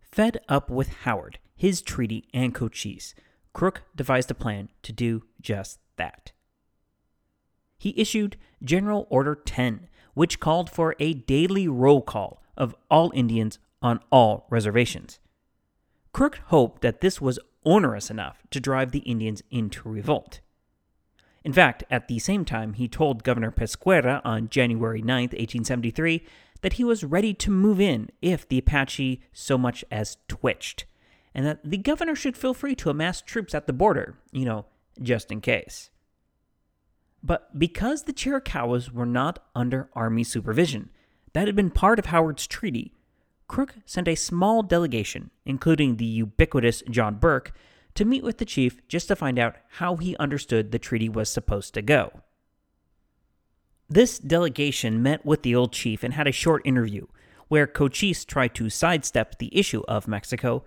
Fed 0.00 0.38
up 0.48 0.70
with 0.70 0.88
Howard, 1.04 1.38
his 1.56 1.82
treaty, 1.82 2.28
and 2.32 2.54
Cochise, 2.54 3.14
Crook 3.52 3.82
devised 3.94 4.30
a 4.30 4.34
plan 4.34 4.68
to 4.82 4.92
do 4.92 5.24
just 5.40 5.78
that. 5.96 6.32
He 7.78 7.94
issued 7.96 8.36
General 8.62 9.06
Order 9.10 9.34
10, 9.34 9.88
which 10.14 10.40
called 10.40 10.70
for 10.70 10.94
a 10.98 11.14
daily 11.14 11.66
roll 11.66 12.02
call 12.02 12.42
of 12.56 12.74
all 12.90 13.10
Indians 13.14 13.58
on 13.80 14.00
all 14.10 14.46
reservations. 14.50 15.18
Crook 16.12 16.40
hoped 16.46 16.82
that 16.82 17.00
this 17.00 17.20
was 17.20 17.38
onerous 17.64 18.10
enough 18.10 18.42
to 18.50 18.60
drive 18.60 18.92
the 18.92 19.00
Indians 19.00 19.42
into 19.50 19.88
revolt. 19.88 20.40
In 21.44 21.52
fact, 21.52 21.84
at 21.90 22.06
the 22.06 22.18
same 22.18 22.44
time, 22.44 22.74
he 22.74 22.86
told 22.86 23.24
Governor 23.24 23.50
Pesqueira 23.50 24.20
on 24.24 24.48
January 24.48 25.02
9, 25.02 25.22
1873, 25.22 26.24
that 26.60 26.74
he 26.74 26.84
was 26.84 27.02
ready 27.02 27.34
to 27.34 27.50
move 27.50 27.80
in 27.80 28.08
if 28.20 28.48
the 28.48 28.58
Apache 28.58 29.22
so 29.32 29.58
much 29.58 29.84
as 29.90 30.18
twitched, 30.28 30.84
and 31.34 31.44
that 31.44 31.58
the 31.64 31.78
governor 31.78 32.14
should 32.14 32.36
feel 32.36 32.54
free 32.54 32.74
to 32.76 32.90
amass 32.90 33.20
troops 33.20 33.54
at 33.54 33.66
the 33.66 33.72
border, 33.72 34.16
you 34.30 34.44
know, 34.44 34.66
just 35.00 35.32
in 35.32 35.40
case. 35.40 35.90
But 37.22 37.58
because 37.58 38.04
the 38.04 38.12
Chiricahuas 38.12 38.92
were 38.92 39.06
not 39.06 39.44
under 39.54 39.88
Army 39.94 40.24
supervision, 40.24 40.90
that 41.32 41.46
had 41.48 41.56
been 41.56 41.70
part 41.70 41.98
of 41.98 42.06
Howard's 42.06 42.46
treaty, 42.46 42.92
Crook 43.52 43.74
sent 43.84 44.08
a 44.08 44.14
small 44.14 44.62
delegation, 44.62 45.30
including 45.44 45.98
the 45.98 46.06
ubiquitous 46.06 46.82
John 46.88 47.16
Bourke, 47.16 47.52
to 47.94 48.06
meet 48.06 48.24
with 48.24 48.38
the 48.38 48.46
chief 48.46 48.80
just 48.88 49.08
to 49.08 49.14
find 49.14 49.38
out 49.38 49.56
how 49.72 49.96
he 49.96 50.16
understood 50.16 50.72
the 50.72 50.78
treaty 50.78 51.10
was 51.10 51.28
supposed 51.28 51.74
to 51.74 51.82
go. 51.82 52.22
This 53.90 54.18
delegation 54.18 55.02
met 55.02 55.26
with 55.26 55.42
the 55.42 55.54
old 55.54 55.74
chief 55.74 56.02
and 56.02 56.14
had 56.14 56.26
a 56.26 56.32
short 56.32 56.62
interview, 56.64 57.08
where 57.48 57.66
Cochise 57.66 58.24
tried 58.24 58.54
to 58.54 58.70
sidestep 58.70 59.36
the 59.36 59.54
issue 59.54 59.82
of 59.86 60.08
Mexico, 60.08 60.64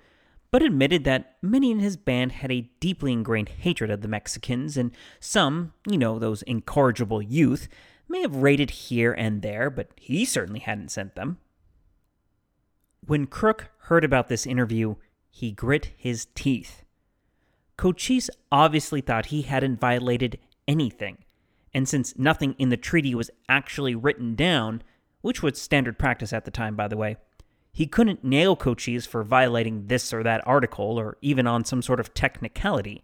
but 0.52 0.62
admitted 0.62 1.06
that 1.06 1.38
many 1.42 1.72
in 1.72 1.80
his 1.80 1.98
band 1.98 2.34
had 2.34 2.52
a 2.52 2.70
deeply 2.80 3.14
ingrained 3.14 3.50
hatred 3.50 3.90
of 3.90 4.02
the 4.02 4.08
Mexicans, 4.08 4.78
and 4.78 4.92
some, 5.20 5.74
you 5.90 5.98
know, 5.98 6.20
those 6.20 6.44
incorrigible 6.44 7.24
youth, 7.24 7.68
may 8.08 8.22
have 8.22 8.36
raided 8.36 8.70
here 8.70 9.12
and 9.12 9.42
there, 9.42 9.72
but 9.72 9.90
he 9.96 10.24
certainly 10.24 10.60
hadn't 10.60 10.92
sent 10.92 11.16
them. 11.16 11.40
When 13.08 13.28
Crook 13.28 13.70
heard 13.82 14.04
about 14.04 14.30
this 14.30 14.48
interview, 14.48 14.96
he 15.30 15.52
grit 15.52 15.92
his 15.96 16.26
teeth. 16.34 16.84
Cochise 17.78 18.32
obviously 18.52 19.02
thought 19.02 19.28
he 19.28 19.44
hadn't 19.44 19.80
violated 19.80 20.40
anything, 20.68 21.20
and 21.72 21.88
since 21.88 22.18
nothing 22.18 22.56
in 22.58 22.70
the 22.70 22.78
treaty 22.78 23.14
was 23.14 23.30
actually 23.48 23.94
written 23.94 24.34
down, 24.34 24.82
which 25.22 25.44
was 25.44 25.62
standard 25.62 26.00
practice 26.00 26.34
at 26.34 26.46
the 26.46 26.52
time, 26.52 26.76
by 26.76 26.88
the 26.88 26.98
way, 26.98 27.18
he 27.72 27.86
couldn't 27.86 28.24
nail 28.24 28.56
Cochise 28.56 29.06
for 29.06 29.24
violating 29.24 29.86
this 29.86 30.12
or 30.12 30.24
that 30.24 30.48
article 30.48 30.98
or 30.98 31.18
even 31.22 31.46
on 31.46 31.64
some 31.64 31.84
sort 31.84 32.00
of 32.00 32.14
technicality. 32.14 33.04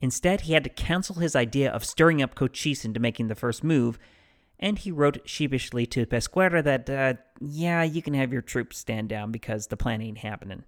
Instead, 0.00 0.42
he 0.42 0.52
had 0.52 0.64
to 0.64 0.70
cancel 0.70 1.16
his 1.16 1.34
idea 1.34 1.70
of 1.70 1.84
stirring 1.84 2.22
up 2.22 2.34
Cochise 2.34 2.84
into 2.84 3.00
making 3.00 3.26
the 3.26 3.34
first 3.34 3.64
move 3.64 3.98
and 4.62 4.78
he 4.78 4.92
wrote 4.92 5.28
sheepishly 5.28 5.84
to 5.86 6.06
Pesqueira 6.06 6.62
that, 6.62 6.88
uh, 6.88 7.14
yeah, 7.40 7.82
you 7.82 8.00
can 8.00 8.14
have 8.14 8.32
your 8.32 8.40
troops 8.40 8.78
stand 8.78 9.08
down 9.08 9.32
because 9.32 9.66
the 9.66 9.76
plan 9.76 10.00
ain't 10.00 10.18
happening. 10.18 10.62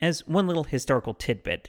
As 0.00 0.26
one 0.26 0.46
little 0.46 0.64
historical 0.64 1.12
tidbit, 1.12 1.68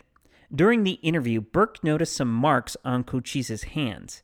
during 0.54 0.84
the 0.86 0.94
interview, 0.94 1.42
Bourke 1.42 1.84
noticed 1.84 2.16
some 2.16 2.34
marks 2.34 2.78
on 2.86 3.04
Cochise's 3.04 3.64
hands. 3.64 4.24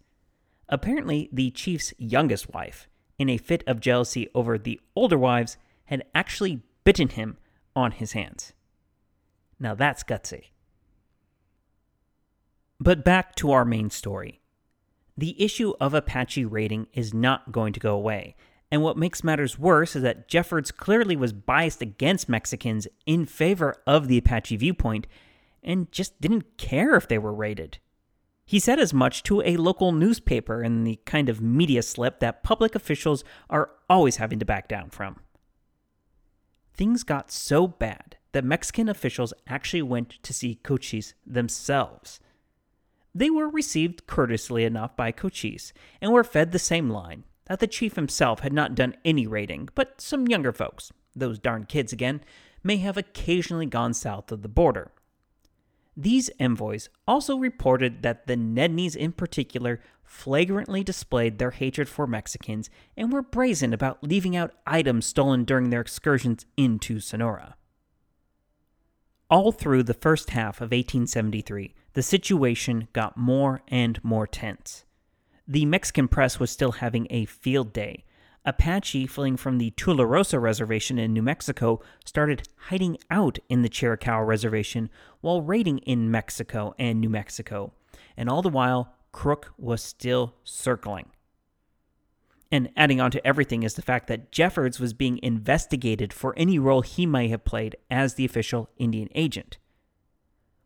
Apparently, 0.70 1.30
the 1.34 1.52
chief's 1.52 1.94
youngest 1.98 2.54
wife, 2.54 2.88
in 3.20 3.28
a 3.28 3.38
fit 3.38 3.64
of 3.68 3.82
jealousy 3.82 4.30
over 4.34 4.58
the 4.58 4.80
older 4.96 5.18
wives, 5.18 5.58
had 5.86 6.06
actually 6.16 6.62
bitten 6.86 7.10
him 7.10 7.38
on 7.76 7.92
his 7.92 8.14
hands. 8.14 8.54
Now 9.60 9.76
that's 9.76 10.04
gutsy. 10.04 10.46
But 12.80 13.04
back 13.04 13.36
to 13.36 13.52
our 13.52 13.66
main 13.66 13.90
story. 13.90 14.43
The 15.18 15.42
issue 15.42 15.74
of 15.80 15.94
Apache 15.94 16.46
raiding 16.46 16.88
is 16.94 17.14
not 17.14 17.52
going 17.52 17.74
to 17.74 17.80
go 17.80 17.94
away. 17.94 18.36
And 18.72 18.82
what 18.82 18.98
makes 18.98 19.24
matters 19.24 19.60
worse 19.60 19.96
is 19.96 20.02
that 20.02 20.28
Jeffords 20.28 20.72
clearly 20.72 21.16
was 21.16 21.32
biased 21.32 21.82
against 21.82 22.28
Mexicans 22.28 22.88
in 23.06 23.26
favor 23.26 23.76
of 23.86 24.08
the 24.08 24.18
Apache 24.18 24.58
viewpoint 24.58 25.06
and 25.62 25.92
just 25.92 26.20
didn't 26.20 26.58
care 26.58 26.96
if 26.96 27.08
they 27.08 27.20
were 27.20 27.34
raided. 27.34 27.78
He 28.46 28.60
said 28.60 28.80
as 28.80 28.94
much 28.94 29.24
to 29.24 29.42
a 29.42 29.58
local 29.58 29.92
newspaper 29.92 30.64
in 30.64 30.84
the 30.84 31.00
kind 31.06 31.30
of 31.30 31.40
media 31.40 31.82
slip 31.84 32.20
that 32.20 32.44
public 32.44 32.76
officials 32.76 33.24
are 33.50 33.70
always 33.90 34.18
having 34.18 34.40
to 34.40 34.46
back 34.46 34.68
down 34.68 34.90
from. 34.90 35.20
Things 36.74 37.04
got 37.04 37.32
so 37.32 37.68
bad 37.68 38.18
that 38.32 38.44
Mexican 38.44 38.90
officials 38.90 39.34
actually 39.48 39.84
went 39.84 40.22
to 40.24 40.34
see 40.34 40.56
Cochise 40.56 41.14
themselves 41.26 42.20
they 43.16 43.30
were 43.30 43.50
received 43.50 44.08
courteously 44.08 44.64
enough 44.64 44.96
by 44.96 45.12
Cochise 45.12 45.74
and 46.02 46.12
were 46.12 46.24
fed 46.24 46.52
the 46.52 46.60
same 46.60 46.90
line 46.90 47.24
that 47.46 47.60
the 47.60 47.68
chief 47.68 47.96
himself 47.96 48.40
had 48.40 48.54
not 48.54 48.76
done 48.76 48.96
any 49.04 49.28
raiding, 49.28 49.70
but 49.76 50.00
some 50.00 50.28
younger 50.28 50.52
folks, 50.52 50.92
those 51.16 51.40
darn 51.40 51.66
kids 51.66 51.92
again, 51.92 52.22
may 52.64 52.78
have 52.78 52.98
occasionally 52.98 53.66
gone 53.66 53.94
south 53.94 54.32
of 54.32 54.42
the 54.42 54.48
border. 54.48 54.92
These 55.96 56.32
envoys 56.40 56.90
also 57.08 57.38
reported 57.38 58.02
that 58.02 58.26
the 58.26 58.36
Nednis 58.36 58.96
in 58.96 59.12
particular 59.12 59.80
flagrantly 60.04 60.84
displayed 60.84 61.38
their 61.38 61.52
hatred 61.52 61.88
for 61.88 62.08
Mexicans 62.08 62.70
and 62.98 63.12
were 63.12 63.22
brazen 63.22 63.74
about 63.74 64.04
leaving 64.04 64.36
out 64.36 64.54
items 64.66 65.06
stolen 65.06 65.44
during 65.44 65.70
their 65.70 65.82
excursions 65.82 66.46
into 66.58 67.00
Sonora. 67.00 67.56
All 69.34 69.52
through 69.52 69.82
the 69.82 69.96
first 69.96 70.30
half 70.30 70.58
of 70.58 70.70
1873, 70.70 71.74
the 71.94 72.04
situation 72.04 72.88
got 72.94 73.18
more 73.18 73.64
and 73.68 74.00
more 74.04 74.28
tense. 74.28 74.86
The 75.48 75.66
Mexican 75.66 76.08
press 76.08 76.40
was 76.40 76.52
still 76.52 76.74
having 76.74 77.08
a 77.10 77.26
field 77.26 77.74
day. 77.74 78.06
Apache 78.46 79.08
fleeing 79.08 79.38
from 79.38 79.58
the 79.58 79.72
Tularosa 79.72 80.40
Reservation 80.40 81.00
in 81.00 81.14
New 81.14 81.24
Mexico 81.24 81.82
started 82.06 82.48
hiding 82.68 83.00
out 83.10 83.40
in 83.50 83.64
the 83.64 83.70
Chiricahua 83.70 84.24
Reservation 84.24 84.92
while 85.22 85.42
raiding 85.42 85.80
in 85.80 86.12
Mexico 86.12 86.76
and 86.78 87.02
New 87.02 87.10
Mexico. 87.10 87.74
And 88.16 88.30
all 88.30 88.44
the 88.44 88.50
while, 88.50 88.94
Crook 89.12 89.52
was 89.58 89.82
still 89.82 90.36
circling. 90.44 91.08
And 92.54 92.70
adding 92.78 93.02
on 93.02 93.10
to 93.10 93.26
everything 93.26 93.64
is 93.64 93.74
the 93.74 93.82
fact 93.82 94.06
that 94.10 94.32
Jeffords 94.32 94.80
was 94.80 94.94
being 94.94 95.20
investigated 95.24 96.14
for 96.14 96.36
any 96.38 96.60
role 96.60 96.82
he 96.82 97.08
might 97.08 97.32
have 97.32 97.44
played 97.44 97.76
as 97.90 98.14
the 98.14 98.26
official 98.26 98.70
Indian 98.78 99.10
agent. 99.16 99.58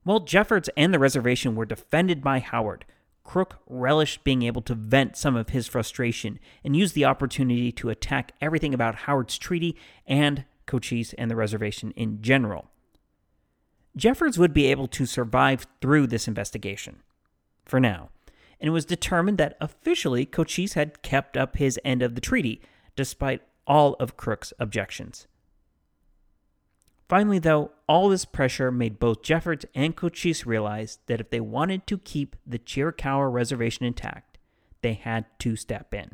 While 0.04 0.20
Jeffords 0.20 0.70
and 0.76 0.94
the 0.94 1.00
reservation 1.00 1.56
were 1.56 1.64
defended 1.64 2.22
by 2.22 2.40
Howard, 2.40 2.84
Crook 3.24 3.60
relished 3.68 4.26
being 4.26 4.42
able 4.42 4.62
to 4.64 4.76
vent 4.76 5.16
some 5.16 5.38
of 5.38 5.52
his 5.52 5.66
frustration 5.66 6.40
and 6.62 6.76
used 6.76 6.94
the 6.94 7.06
opportunity 7.06 7.72
to 7.72 7.90
attack 7.90 8.34
everything 8.42 8.74
about 8.74 8.96
Howard's 8.96 9.38
treaty 9.38 9.78
and 10.06 10.44
Cochise 10.66 11.14
and 11.14 11.32
the 11.32 11.38
reservation 11.38 11.92
in 11.92 12.22
general. 12.22 12.70
Jeffords 13.96 14.38
would 14.38 14.54
be 14.54 14.66
able 14.66 14.90
to 14.90 15.06
survive 15.06 15.66
through 15.80 16.08
this 16.08 16.28
investigation. 16.28 17.02
For 17.64 17.80
now, 17.80 18.10
and 18.60 18.68
it 18.68 18.72
was 18.72 18.86
determined 18.86 19.38
that 19.38 19.58
officially 19.62 20.26
Cochise 20.26 20.74
had 20.74 21.02
kept 21.02 21.38
up 21.38 21.58
his 21.58 21.80
end 21.86 22.02
of 22.02 22.16
the 22.16 22.22
treaty, 22.22 22.62
despite 22.96 23.42
all 23.66 23.96
of 24.00 24.18
Crook's 24.18 24.54
objections. 24.60 25.28
Finally, 27.08 27.40
though, 27.40 27.72
all 27.88 28.10
this 28.10 28.26
pressure 28.26 28.72
made 28.72 29.00
both 29.00 29.22
Jeffords 29.22 29.66
and 29.74 29.96
Cochise 29.96 30.46
realize 30.46 31.00
that 31.08 31.22
if 31.22 31.30
they 31.30 31.40
wanted 31.40 31.88
to 31.88 31.98
keep 31.98 32.36
the 32.46 32.60
Chiricahua 32.60 33.32
reservation 33.32 33.86
intact, 33.86 34.38
they 34.82 34.94
had 34.94 35.26
to 35.40 35.56
step 35.56 35.94
in. 35.94 36.12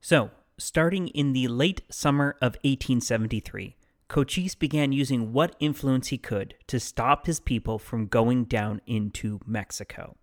So, 0.00 0.30
starting 0.56 1.08
in 1.08 1.32
the 1.32 1.48
late 1.48 1.82
summer 1.90 2.36
of 2.40 2.54
1873, 2.62 3.76
Cochise 4.08 4.54
began 4.54 4.92
using 4.92 5.34
what 5.34 5.54
influence 5.60 6.08
he 6.08 6.16
could 6.16 6.54
to 6.68 6.80
stop 6.80 7.26
his 7.26 7.40
people 7.40 7.78
from 7.78 8.06
going 8.06 8.44
down 8.44 8.80
into 8.86 9.38
Mexico 9.44 10.16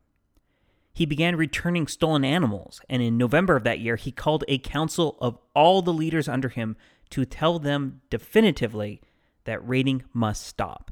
he 0.96 1.06
began 1.06 1.36
returning 1.36 1.88
stolen 1.88 2.24
animals, 2.24 2.80
and 2.90 3.02
in 3.02 3.18
November 3.18 3.58
of 3.58 3.66
that 3.66 3.80
year, 3.80 3.98
he 3.98 4.14
called 4.14 4.46
a 4.48 4.58
council 4.58 5.18
of 5.20 5.38
all 5.54 5.82
the 5.82 5.92
leaders 5.92 6.30
under 6.30 6.48
him 6.48 6.78
to 7.10 7.26
tell 7.26 7.60
them 7.60 8.00
definitively 8.10 9.02
that 9.44 9.68
raiding 9.68 10.04
must 10.14 10.48
stop. 10.48 10.92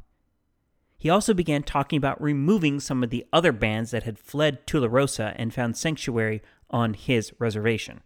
He 0.98 1.10
also 1.10 1.34
began 1.34 1.64
talking 1.64 1.96
about 1.96 2.22
removing 2.22 2.82
some 2.82 3.02
of 3.02 3.12
the 3.12 3.26
other 3.32 3.54
bands 3.54 3.92
that 3.92 4.04
had 4.04 4.20
fled 4.20 4.68
Tularosa 4.68 5.34
and 5.38 5.54
found 5.54 5.78
sanctuary 5.78 6.42
on 6.70 6.96
his 6.96 7.32
reservation. 7.40 8.02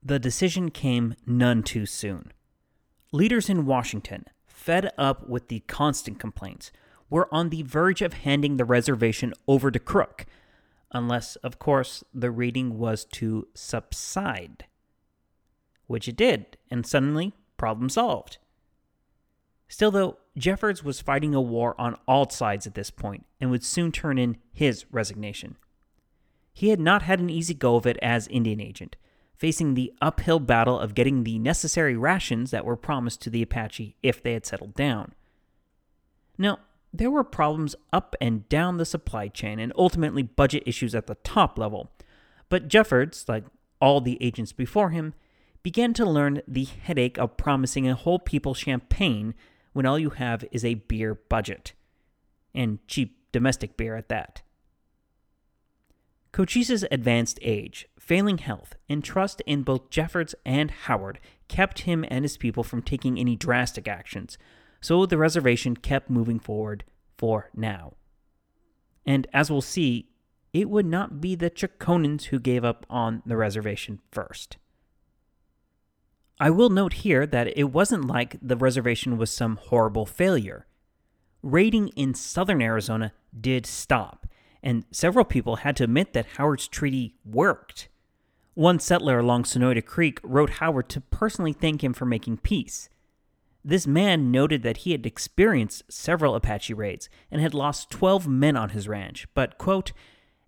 The 0.00 0.20
decision 0.20 0.70
came 0.70 1.16
none 1.26 1.64
too 1.64 1.84
soon. 1.84 2.32
Leaders 3.10 3.50
in 3.50 3.66
Washington, 3.66 4.24
fed 4.46 4.92
up 4.96 5.28
with 5.28 5.48
the 5.48 5.60
constant 5.66 6.20
complaints, 6.20 6.70
were 7.08 7.32
on 7.34 7.48
the 7.48 7.62
verge 7.62 8.02
of 8.02 8.12
handing 8.12 8.56
the 8.56 8.64
reservation 8.64 9.34
over 9.48 9.72
to 9.72 9.80
Crook 9.80 10.26
unless, 10.92 11.36
of 11.36 11.58
course, 11.58 12.04
the 12.12 12.30
raiding 12.30 12.78
was 12.78 13.04
to 13.04 13.48
subside. 13.54 14.64
Which 15.86 16.08
it 16.08 16.16
did, 16.16 16.56
and 16.70 16.86
suddenly, 16.86 17.34
problem 17.56 17.88
solved. 17.88 18.38
Still, 19.68 19.90
though, 19.90 20.18
Jeffords 20.36 20.82
was 20.82 21.00
fighting 21.00 21.34
a 21.34 21.40
war 21.40 21.80
on 21.80 21.96
all 22.08 22.28
sides 22.28 22.66
at 22.66 22.74
this 22.74 22.90
point 22.90 23.24
and 23.40 23.50
would 23.50 23.64
soon 23.64 23.92
turn 23.92 24.18
in 24.18 24.36
his 24.52 24.84
resignation. 24.90 25.56
He 26.52 26.70
had 26.70 26.80
not 26.80 27.02
had 27.02 27.20
an 27.20 27.30
easy 27.30 27.54
go 27.54 27.76
of 27.76 27.86
it 27.86 27.96
as 28.02 28.26
Indian 28.28 28.60
agent, 28.60 28.96
facing 29.36 29.74
the 29.74 29.92
uphill 30.02 30.40
battle 30.40 30.78
of 30.78 30.94
getting 30.94 31.22
the 31.22 31.38
necessary 31.38 31.96
rations 31.96 32.50
that 32.50 32.64
were 32.64 32.76
promised 32.76 33.22
to 33.22 33.30
the 33.30 33.42
Apache 33.42 33.96
if 34.02 34.22
they 34.22 34.32
had 34.32 34.44
settled 34.44 34.74
down. 34.74 35.14
Now, 36.36 36.58
there 36.92 37.10
were 37.10 37.24
problems 37.24 37.76
up 37.92 38.16
and 38.20 38.48
down 38.48 38.76
the 38.76 38.84
supply 38.84 39.28
chain 39.28 39.58
and 39.58 39.72
ultimately 39.76 40.22
budget 40.22 40.62
issues 40.66 40.94
at 40.94 41.06
the 41.06 41.14
top 41.16 41.58
level. 41.58 41.90
But 42.48 42.68
Jeffords, 42.68 43.26
like 43.28 43.44
all 43.80 44.00
the 44.00 44.18
agents 44.20 44.52
before 44.52 44.90
him, 44.90 45.14
began 45.62 45.94
to 45.94 46.04
learn 46.04 46.42
the 46.48 46.64
headache 46.64 47.18
of 47.18 47.36
promising 47.36 47.88
a 47.88 47.94
whole 47.94 48.18
people 48.18 48.54
champagne 48.54 49.34
when 49.72 49.86
all 49.86 49.98
you 49.98 50.10
have 50.10 50.44
is 50.50 50.64
a 50.64 50.74
beer 50.74 51.14
budget. 51.14 51.74
And 52.54 52.86
cheap 52.88 53.18
domestic 53.32 53.76
beer 53.76 53.94
at 53.94 54.08
that. 54.08 54.42
Cochise's 56.32 56.84
advanced 56.90 57.38
age, 57.42 57.88
failing 57.98 58.38
health, 58.38 58.74
and 58.88 59.02
trust 59.02 59.42
in 59.46 59.62
both 59.62 59.90
Jeffords 59.90 60.34
and 60.44 60.70
Howard 60.70 61.18
kept 61.48 61.80
him 61.80 62.04
and 62.08 62.24
his 62.24 62.36
people 62.36 62.62
from 62.62 62.82
taking 62.82 63.18
any 63.18 63.34
drastic 63.34 63.88
actions, 63.88 64.38
so 64.80 65.06
the 65.06 65.18
reservation 65.18 65.76
kept 65.76 66.10
moving 66.10 66.38
forward 66.38 66.84
for 67.16 67.50
now. 67.54 67.94
And 69.06 69.26
as 69.32 69.50
we'll 69.50 69.60
see, 69.60 70.08
it 70.52 70.68
would 70.68 70.86
not 70.86 71.20
be 71.20 71.34
the 71.34 71.50
Chokonens 71.50 72.24
who 72.24 72.38
gave 72.38 72.64
up 72.64 72.86
on 72.90 73.22
the 73.24 73.36
reservation 73.36 74.00
first. 74.10 74.56
I 76.38 76.50
will 76.50 76.70
note 76.70 76.94
here 76.94 77.26
that 77.26 77.56
it 77.56 77.64
wasn't 77.64 78.06
like 78.06 78.36
the 78.40 78.56
reservation 78.56 79.18
was 79.18 79.30
some 79.30 79.56
horrible 79.56 80.06
failure. 80.06 80.66
Raiding 81.42 81.88
in 81.88 82.14
southern 82.14 82.62
Arizona 82.62 83.12
did 83.38 83.66
stop, 83.66 84.26
and 84.62 84.84
several 84.90 85.24
people 85.24 85.56
had 85.56 85.76
to 85.76 85.84
admit 85.84 86.14
that 86.14 86.26
Howard's 86.36 86.66
treaty 86.66 87.14
worked. 87.24 87.88
One 88.54 88.78
settler 88.78 89.18
along 89.18 89.44
Sonoyta 89.44 89.84
Creek 89.84 90.18
wrote 90.22 90.50
Howard 90.50 90.88
to 90.90 91.00
personally 91.00 91.52
thank 91.52 91.84
him 91.84 91.92
for 91.92 92.06
making 92.06 92.38
peace. 92.38 92.88
This 93.64 93.86
man 93.86 94.30
noted 94.30 94.62
that 94.62 94.78
he 94.78 94.92
had 94.92 95.04
experienced 95.04 95.82
several 95.90 96.34
Apache 96.34 96.74
raids 96.74 97.08
and 97.30 97.40
had 97.40 97.54
lost 97.54 97.90
12 97.90 98.26
men 98.26 98.56
on 98.56 98.70
his 98.70 98.88
ranch, 98.88 99.26
but, 99.34 99.58
quote, 99.58 99.92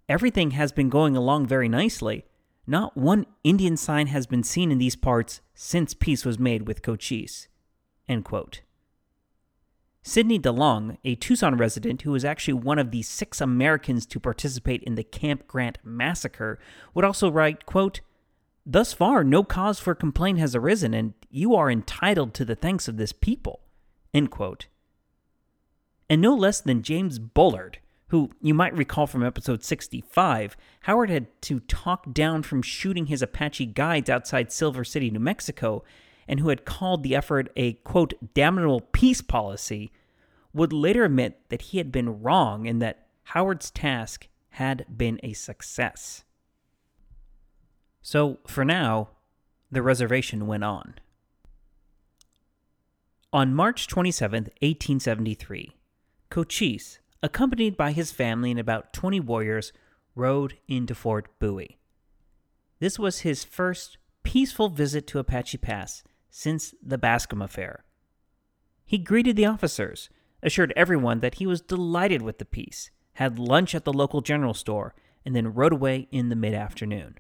everything 0.09 0.53
has 0.53 0.73
been 0.73 0.89
going 0.89 1.17
along 1.17 1.47
very 1.47 1.69
nicely. 1.69 2.25
Not 2.67 2.97
one 2.97 3.27
Indian 3.45 3.77
sign 3.77 4.07
has 4.07 4.27
been 4.27 4.43
seen 4.43 4.71
in 4.73 4.79
these 4.79 4.97
parts 4.97 5.41
since 5.55 5.95
peace 5.95 6.25
was 6.25 6.39
made 6.39 6.67
with 6.67 6.83
Cochise. 6.83 7.49
End 8.09 8.25
quote. 8.25 8.63
Sidney 10.05 10.39
DeLong, 10.39 10.97
a 11.05 11.15
Tucson 11.15 11.57
resident 11.57 12.03
who 12.03 12.11
was 12.11 12.25
actually 12.25 12.55
one 12.55 12.79
of 12.79 12.91
the 12.91 13.03
six 13.03 13.41
Americans 13.41 14.05
to 14.07 14.19
participate 14.19 14.83
in 14.83 14.97
the 14.97 15.05
Camp 15.05 15.47
Grant 15.47 15.79
massacre, 15.85 16.59
would 16.93 17.05
also 17.05 17.31
write, 17.31 17.67
quote, 17.67 18.01
Thus 18.65 18.93
far, 18.93 19.25
no 19.25 19.43
cause 19.43 19.81
for 19.81 19.95
complaint 19.95 20.39
has 20.39 20.55
arisen, 20.55 20.95
and 20.95 21.15
you 21.31 21.55
are 21.55 21.71
entitled 21.71 22.33
to 22.35 22.45
the 22.45 22.55
thanks 22.55 22.87
of 22.87 22.97
this 22.97 23.13
people. 23.13 23.61
And 26.09 26.21
no 26.21 26.35
less 26.35 26.61
than 26.61 26.83
James 26.83 27.19
Bullard, 27.19 27.79
who 28.09 28.31
you 28.41 28.55
might 28.55 28.77
recall 28.77 29.07
from 29.07 29.25
episode 29.25 29.65
65, 29.65 30.57
Howard 30.83 31.11
had 31.11 31.27
to 31.43 31.61
talk 31.61 32.13
down 32.13 32.43
from 32.43 32.63
shooting 32.63 33.07
his 33.07 33.23
Apache 33.23 33.67
guides 33.67 34.11
outside 34.11 34.53
Silver 34.53 34.85
City, 34.85 35.11
New 35.11 35.19
Mexico, 35.19 35.83
and 36.29 36.39
who 36.39 36.51
had 36.51 36.65
called 36.65 37.03
the 37.03 37.17
effort 37.17 37.51
a, 37.57 37.73
quote, 37.73 38.13
damnable 38.35 38.81
peace 38.81 39.23
policy, 39.23 39.91
would 40.53 40.73
later 40.73 41.05
admit 41.05 41.41
that 41.49 41.63
he 41.63 41.79
had 41.79 41.91
been 41.91 42.23
wrong 42.23 42.69
and 42.69 42.81
that 42.83 43.07
Howard's 43.25 43.71
task 43.71 44.29
had 44.51 44.85
been 44.95 45.19
a 45.23 45.33
success. 45.33 46.25
So, 48.03 48.39
for 48.47 48.65
now, 48.65 49.11
the 49.71 49.83
reservation 49.83 50.47
went 50.47 50.65
on. 50.65 50.95
On 53.33 53.55
March 53.55 53.87
27, 53.87 54.45
1873, 54.61 55.77
Cochise, 56.29 56.99
accompanied 57.23 57.77
by 57.77 57.93
his 57.93 58.13
family 58.13 58.51
and 58.51 58.61
about 58.61 58.93
20 58.93 59.21
warriors, 59.21 59.73
rode 60.15 60.59
into 60.69 60.95
Fort 60.95 61.29
Bowie. 61.39 61.79
This 62.81 62.99
was 62.99 63.21
his 63.21 63.45
first 63.45 63.97
peaceful 64.25 64.69
visit 64.69 65.07
to 65.07 65.19
Apache 65.19 65.59
Pass 65.59 66.03
since 66.29 66.75
the 66.83 66.99
Bascom 66.99 67.41
affair. 67.41 67.85
He 68.85 68.99
greeted 68.99 69.37
the 69.37 69.47
officers, 69.47 70.11
assured 70.43 70.73
everyone 70.77 71.21
that 71.21 71.37
he 71.37 71.47
was 71.47 71.61
delighted 71.61 72.21
with 72.21 72.39
the 72.39 72.45
peace, 72.45 72.91
had 73.15 73.39
lunch 73.39 73.75
at 73.75 73.85
the 73.85 73.93
local 73.93 74.21
general 74.21 74.55
store, 74.55 74.95
and 75.25 75.37
then 75.37 75.55
rode 75.55 75.73
away 75.73 76.09
in 76.11 76.29
the 76.29 76.37
mid 76.37 76.53
afternoon. 76.53 77.17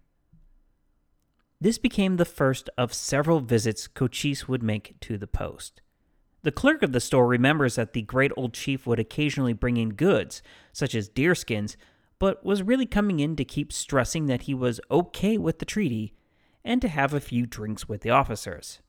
This 1.62 1.78
became 1.78 2.16
the 2.16 2.24
first 2.24 2.68
of 2.76 2.92
several 2.92 3.38
visits 3.38 3.86
Cochise 3.86 4.48
would 4.48 4.64
make 4.64 4.98
to 4.98 5.16
the 5.16 5.28
post. 5.28 5.80
The 6.42 6.50
clerk 6.50 6.82
of 6.82 6.90
the 6.90 6.98
store 6.98 7.28
remembers 7.28 7.76
that 7.76 7.92
the 7.92 8.02
great 8.02 8.32
old 8.36 8.52
chief 8.52 8.84
would 8.84 8.98
occasionally 8.98 9.52
bring 9.52 9.76
in 9.76 9.90
goods, 9.90 10.42
such 10.72 10.92
as 10.92 11.08
deerskins, 11.08 11.76
but 12.18 12.44
was 12.44 12.64
really 12.64 12.84
coming 12.84 13.20
in 13.20 13.36
to 13.36 13.44
keep 13.44 13.72
stressing 13.72 14.26
that 14.26 14.42
he 14.42 14.54
was 14.54 14.80
okay 14.90 15.38
with 15.38 15.60
the 15.60 15.64
treaty 15.64 16.14
and 16.64 16.82
to 16.82 16.88
have 16.88 17.14
a 17.14 17.20
few 17.20 17.46
drinks 17.46 17.88
with 17.88 18.00
the 18.00 18.10
officers. 18.10 18.80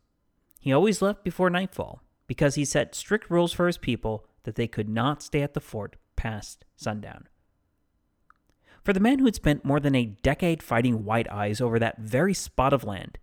He 0.60 0.74
always 0.74 1.00
left 1.00 1.24
before 1.24 1.52
nightfall 1.52 2.02
because 2.26 2.56
he 2.56 2.66
set 2.66 2.96
strict 2.96 3.30
rules 3.30 3.54
for 3.54 3.68
his 3.68 3.78
people 3.78 4.26
that 4.46 4.56
they 4.56 4.68
could 4.68 4.90
not 4.90 5.22
stay 5.22 5.44
at 5.44 5.54
the 5.54 5.62
fort 5.62 5.96
past 6.16 6.66
sundown. 6.76 7.28
For 8.84 8.92
the 8.92 9.00
man 9.00 9.20
who 9.20 9.26
had 9.26 9.36
spent 9.36 9.64
more 9.64 9.80
than 9.80 9.96
a 9.96 10.18
decade 10.24 10.62
fighting 10.62 11.06
white 11.06 11.30
eyes 11.32 11.62
over 11.62 11.80
that 11.80 12.00
very 12.00 12.34
spot 12.34 12.74
of 12.74 12.84
land, 12.84 13.18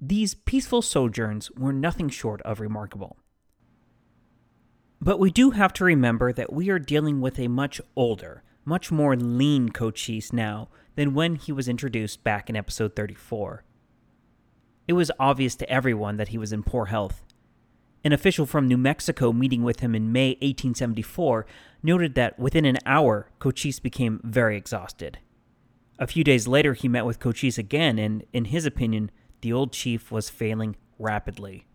these 0.00 0.34
peaceful 0.34 0.82
sojourns 0.82 1.50
were 1.52 1.72
nothing 1.72 2.08
short 2.08 2.40
of 2.42 2.60
remarkable. 2.60 3.18
But 5.00 5.18
we 5.18 5.30
do 5.30 5.50
have 5.50 5.72
to 5.74 5.84
remember 5.84 6.32
that 6.32 6.52
we 6.52 6.70
are 6.70 6.78
dealing 6.78 7.20
with 7.20 7.38
a 7.38 7.48
much 7.48 7.80
older, 7.94 8.42
much 8.64 8.90
more 8.90 9.14
lean 9.16 9.68
Cochise 9.68 10.32
now 10.32 10.68
than 10.94 11.14
when 11.14 11.36
he 11.36 11.52
was 11.52 11.68
introduced 11.68 12.24
back 12.24 12.48
in 12.48 12.56
episode 12.56 12.96
34. 12.96 13.64
It 14.88 14.94
was 14.94 15.10
obvious 15.18 15.54
to 15.56 15.68
everyone 15.68 16.16
that 16.16 16.28
he 16.28 16.38
was 16.38 16.52
in 16.52 16.62
poor 16.62 16.86
health. 16.86 17.22
An 18.04 18.12
official 18.12 18.46
from 18.46 18.66
New 18.66 18.78
Mexico 18.78 19.32
meeting 19.32 19.62
with 19.62 19.80
him 19.80 19.94
in 19.94 20.12
May 20.12 20.30
1874 20.40 21.46
noted 21.82 22.14
that 22.14 22.38
within 22.38 22.64
an 22.64 22.78
hour, 22.84 23.28
Cochise 23.38 23.78
became 23.78 24.20
very 24.24 24.56
exhausted. 24.56 25.18
A 25.98 26.08
few 26.08 26.24
days 26.24 26.48
later, 26.48 26.74
he 26.74 26.88
met 26.88 27.06
with 27.06 27.20
Cochise 27.20 27.58
again, 27.58 27.98
and 27.98 28.24
in 28.32 28.46
his 28.46 28.66
opinion, 28.66 29.10
the 29.40 29.52
old 29.52 29.72
chief 29.72 30.10
was 30.10 30.30
failing 30.30 30.74
rapidly. 30.98 31.66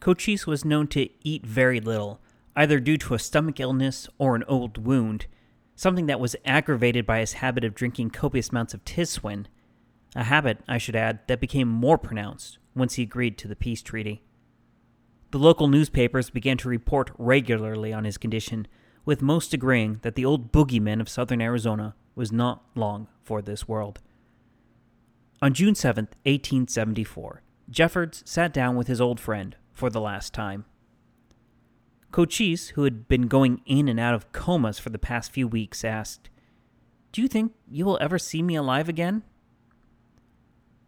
Cochise 0.00 0.46
was 0.46 0.64
known 0.64 0.86
to 0.88 1.08
eat 1.22 1.44
very 1.44 1.80
little, 1.80 2.20
either 2.56 2.80
due 2.80 2.96
to 2.96 3.14
a 3.14 3.18
stomach 3.18 3.60
illness 3.60 4.08
or 4.16 4.36
an 4.36 4.44
old 4.48 4.86
wound, 4.86 5.26
something 5.74 6.06
that 6.06 6.20
was 6.20 6.36
aggravated 6.46 7.04
by 7.04 7.18
his 7.18 7.34
habit 7.34 7.62
of 7.62 7.74
drinking 7.74 8.10
copious 8.10 8.48
amounts 8.48 8.72
of 8.72 8.84
tiswin, 8.84 9.46
a 10.16 10.24
habit, 10.24 10.60
I 10.66 10.78
should 10.78 10.96
add, 10.96 11.20
that 11.26 11.40
became 11.40 11.68
more 11.68 11.98
pronounced 11.98 12.58
once 12.74 12.94
he 12.94 13.02
agreed 13.02 13.36
to 13.38 13.48
the 13.48 13.56
peace 13.56 13.82
treaty. 13.82 14.22
The 15.30 15.38
local 15.38 15.68
newspapers 15.68 16.30
began 16.30 16.56
to 16.58 16.68
report 16.68 17.10
regularly 17.18 17.92
on 17.92 18.04
his 18.04 18.16
condition, 18.16 18.66
with 19.04 19.20
most 19.20 19.52
agreeing 19.52 20.00
that 20.02 20.14
the 20.14 20.24
old 20.24 20.52
boogeyman 20.52 21.00
of 21.00 21.08
southern 21.08 21.42
Arizona 21.42 21.94
was 22.14 22.32
not 22.32 22.64
long 22.74 23.08
for 23.22 23.42
this 23.42 23.68
world. 23.68 24.00
On 25.42 25.52
June 25.52 25.74
7, 25.74 26.06
1874, 26.24 27.42
Jeffords 27.70 28.22
sat 28.24 28.52
down 28.52 28.74
with 28.74 28.86
his 28.86 29.00
old 29.00 29.20
friend, 29.20 29.56
for 29.78 29.90
the 29.90 30.00
last 30.00 30.34
time. 30.34 30.64
Cochise, 32.10 32.70
who 32.70 32.82
had 32.82 33.06
been 33.06 33.28
going 33.28 33.60
in 33.64 33.86
and 33.86 34.00
out 34.00 34.14
of 34.14 34.32
comas 34.32 34.78
for 34.78 34.90
the 34.90 34.98
past 34.98 35.30
few 35.30 35.46
weeks, 35.46 35.84
asked, 35.84 36.30
Do 37.12 37.22
you 37.22 37.28
think 37.28 37.52
you 37.70 37.84
will 37.84 37.98
ever 38.00 38.18
see 38.18 38.42
me 38.42 38.56
alive 38.56 38.88
again? 38.88 39.22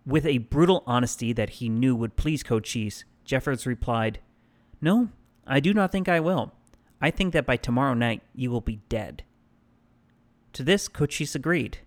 With 0.04 0.26
a 0.26 0.38
brutal 0.38 0.82
honesty 0.86 1.32
that 1.34 1.50
he 1.50 1.68
knew 1.68 1.94
would 1.94 2.16
please 2.16 2.42
Cochise, 2.42 3.04
Jeffords 3.24 3.66
replied, 3.66 4.18
No, 4.80 5.10
I 5.46 5.60
do 5.60 5.74
not 5.74 5.92
think 5.92 6.08
I 6.08 6.20
will. 6.20 6.52
I 7.00 7.10
think 7.10 7.32
that 7.32 7.46
by 7.46 7.56
tomorrow 7.56 7.94
night 7.94 8.22
you 8.34 8.50
will 8.50 8.60
be 8.60 8.80
dead. 8.88 9.24
To 10.54 10.62
this, 10.62 10.88
Cochise 10.88 11.34
agreed. 11.34 11.78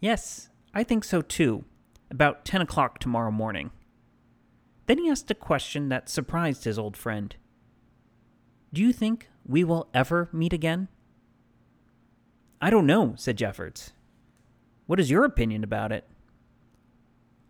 Yes, 0.00 0.50
I 0.74 0.84
think 0.84 1.04
so 1.04 1.22
too. 1.22 1.64
About 2.10 2.44
ten 2.44 2.60
o'clock 2.60 2.98
tomorrow 2.98 3.30
morning. 3.30 3.70
Then 4.86 4.98
he 4.98 5.10
asked 5.10 5.30
a 5.30 5.34
question 5.34 5.88
that 5.88 6.08
surprised 6.08 6.64
his 6.64 6.78
old 6.78 6.96
friend 6.96 7.34
Do 8.72 8.82
you 8.82 8.92
think 8.92 9.28
we 9.44 9.64
will 9.64 9.88
ever 9.92 10.28
meet 10.32 10.52
again? 10.52 10.88
I 12.60 12.70
don't 12.70 12.86
know, 12.86 13.14
said 13.16 13.36
Jeffords. 13.36 13.92
What 14.86 15.00
is 15.00 15.10
your 15.10 15.24
opinion 15.24 15.64
about 15.64 15.92
it? 15.92 16.08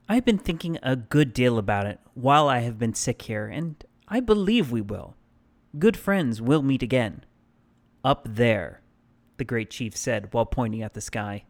I 0.08 0.14
have 0.14 0.24
been 0.24 0.38
thinking 0.38 0.78
a 0.82 0.96
good 0.96 1.32
deal 1.32 1.58
about 1.58 1.86
it 1.86 1.98
while 2.14 2.48
I 2.48 2.60
have 2.60 2.78
been 2.78 2.94
sick 2.94 3.22
here, 3.22 3.46
and 3.46 3.84
I 4.08 4.20
believe 4.20 4.70
we 4.70 4.80
will. 4.80 5.16
Good 5.78 5.96
friends 5.96 6.40
will 6.40 6.62
meet 6.62 6.82
again. 6.82 7.24
Up 8.04 8.26
there, 8.28 8.82
the 9.36 9.44
great 9.44 9.70
chief 9.70 9.96
said 9.96 10.32
while 10.32 10.46
pointing 10.46 10.82
at 10.82 10.94
the 10.94 11.00
sky. 11.00 11.44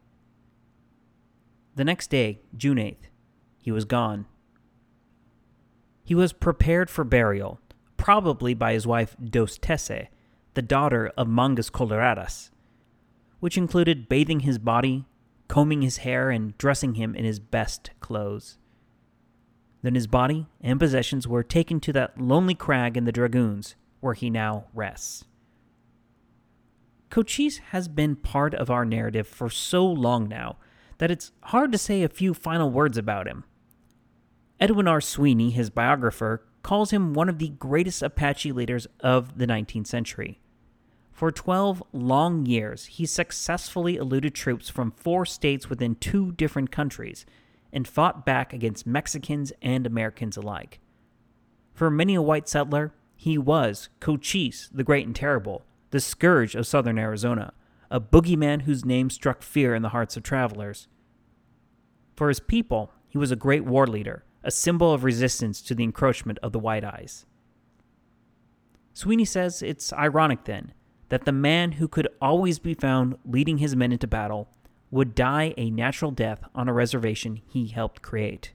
The 1.75 1.85
next 1.85 2.09
day, 2.09 2.41
June 2.55 2.77
8th, 2.77 3.09
he 3.59 3.71
was 3.71 3.85
gone 3.85 4.25
he 6.07 6.15
was 6.15 6.31
prepared 6.31 6.89
for 6.89 7.03
burial, 7.03 7.59
probably 7.97 8.53
by 8.53 8.71
his 8.71 8.87
wife 8.87 9.17
Dos 9.21 9.57
Tese, 9.57 10.07
the 10.53 10.61
daughter 10.61 11.11
of 11.17 11.27
Mangas 11.27 11.69
Coloradas, 11.69 12.49
which 13.41 13.57
included 13.57 14.07
bathing 14.07 14.39
his 14.39 14.57
body, 14.57 15.03
combing 15.49 15.81
his 15.81 15.97
hair, 15.97 16.29
and 16.29 16.57
dressing 16.57 16.95
him 16.95 17.13
in 17.13 17.25
his 17.25 17.39
best 17.39 17.89
clothes. 17.99 18.57
Then 19.81 19.95
his 19.95 20.07
body 20.07 20.47
and 20.61 20.79
possessions 20.79 21.27
were 21.27 21.43
taken 21.43 21.79
to 21.81 21.93
that 21.93 22.19
lonely 22.19 22.55
crag 22.55 22.97
in 22.97 23.05
the 23.05 23.11
Dragoons, 23.11 23.75
where 23.99 24.13
he 24.13 24.29
now 24.29 24.65
rests. 24.73 25.25
Cochise 27.09 27.57
has 27.69 27.87
been 27.87 28.15
part 28.15 28.53
of 28.53 28.69
our 28.69 28.85
narrative 28.85 29.27
for 29.27 29.49
so 29.49 29.85
long 29.85 30.27
now 30.27 30.57
that 30.97 31.11
it's 31.11 31.31
hard 31.43 31.71
to 31.71 31.77
say 31.77 32.03
a 32.03 32.09
few 32.09 32.33
final 32.33 32.69
words 32.69 32.97
about 32.97 33.27
him. 33.27 33.43
Edwin 34.59 34.87
R. 34.87 34.99
Sweeney, 34.99 35.51
his 35.51 35.69
biographer, 35.69 36.43
calls 36.63 36.91
him 36.91 37.13
one 37.13 37.29
of 37.29 37.37
the 37.39 37.49
greatest 37.49 38.01
Apache 38.01 38.51
leaders 38.51 38.87
of 38.99 39.37
the 39.37 39.47
19th 39.47 39.87
century. 39.87 40.39
For 41.11 41.31
12 41.31 41.81
long 41.93 42.45
years, 42.45 42.85
he 42.85 43.05
successfully 43.05 43.95
eluded 43.95 44.35
troops 44.35 44.69
from 44.69 44.91
four 44.91 45.25
states 45.25 45.69
within 45.69 45.95
two 45.95 46.31
different 46.33 46.71
countries 46.71 47.25
and 47.71 47.87
fought 47.87 48.25
back 48.25 48.53
against 48.53 48.87
Mexicans 48.87 49.51
and 49.61 49.85
Americans 49.85 50.37
alike. 50.37 50.79
For 51.73 51.91
many 51.91 52.15
a 52.15 52.21
white 52.21 52.49
settler, 52.49 52.93
he 53.15 53.37
was 53.37 53.89
Cochise, 53.99 54.69
the 54.73 54.83
Great 54.83 55.05
and 55.05 55.15
Terrible, 55.15 55.63
the 55.91 55.99
scourge 55.99 56.55
of 56.55 56.67
southern 56.67 56.97
Arizona, 56.97 57.53
a 57.89 58.01
boogeyman 58.01 58.63
whose 58.63 58.85
name 58.85 59.09
struck 59.09 59.41
fear 59.41 59.73
in 59.73 59.81
the 59.81 59.89
hearts 59.89 60.17
of 60.17 60.23
travelers. 60.23 60.87
For 62.15 62.29
his 62.29 62.39
people, 62.39 62.91
he 63.07 63.17
was 63.17 63.31
a 63.31 63.35
great 63.35 63.65
war 63.65 63.87
leader, 63.87 64.23
a 64.43 64.51
symbol 64.51 64.93
of 64.93 65.03
resistance 65.03 65.61
to 65.61 65.75
the 65.75 65.83
encroachment 65.83 66.39
of 66.43 66.51
the 66.51 66.59
White 66.59 66.83
Eyes. 66.83 67.25
Sweeney 68.93 69.25
says 69.25 69.61
it's 69.61 69.93
ironic 69.93 70.45
then 70.45 70.73
that 71.09 71.25
the 71.25 71.31
man 71.31 71.73
who 71.73 71.87
could 71.87 72.07
always 72.21 72.59
be 72.59 72.73
found 72.73 73.15
leading 73.23 73.59
his 73.59 73.75
men 73.75 73.91
into 73.91 74.07
battle 74.07 74.49
would 74.89 75.15
die 75.15 75.53
a 75.57 75.69
natural 75.69 76.11
death 76.11 76.43
on 76.55 76.69
a 76.69 76.73
reservation 76.73 77.41
he 77.47 77.67
helped 77.67 78.01
create. 78.01 78.53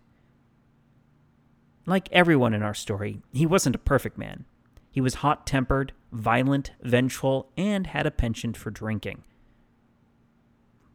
Like 1.84 2.08
everyone 2.12 2.54
in 2.54 2.62
our 2.62 2.74
story, 2.74 3.22
he 3.32 3.44
wasn't 3.44 3.76
a 3.76 3.80
perfect 3.80 4.16
man. 4.16 4.44
He 4.90 5.00
was 5.00 5.14
hot 5.16 5.46
tempered, 5.46 5.92
violent, 6.12 6.72
vengeful, 6.82 7.50
and 7.56 7.88
had 7.88 8.06
a 8.06 8.10
penchant 8.10 8.56
for 8.56 8.70
drinking. 8.70 9.24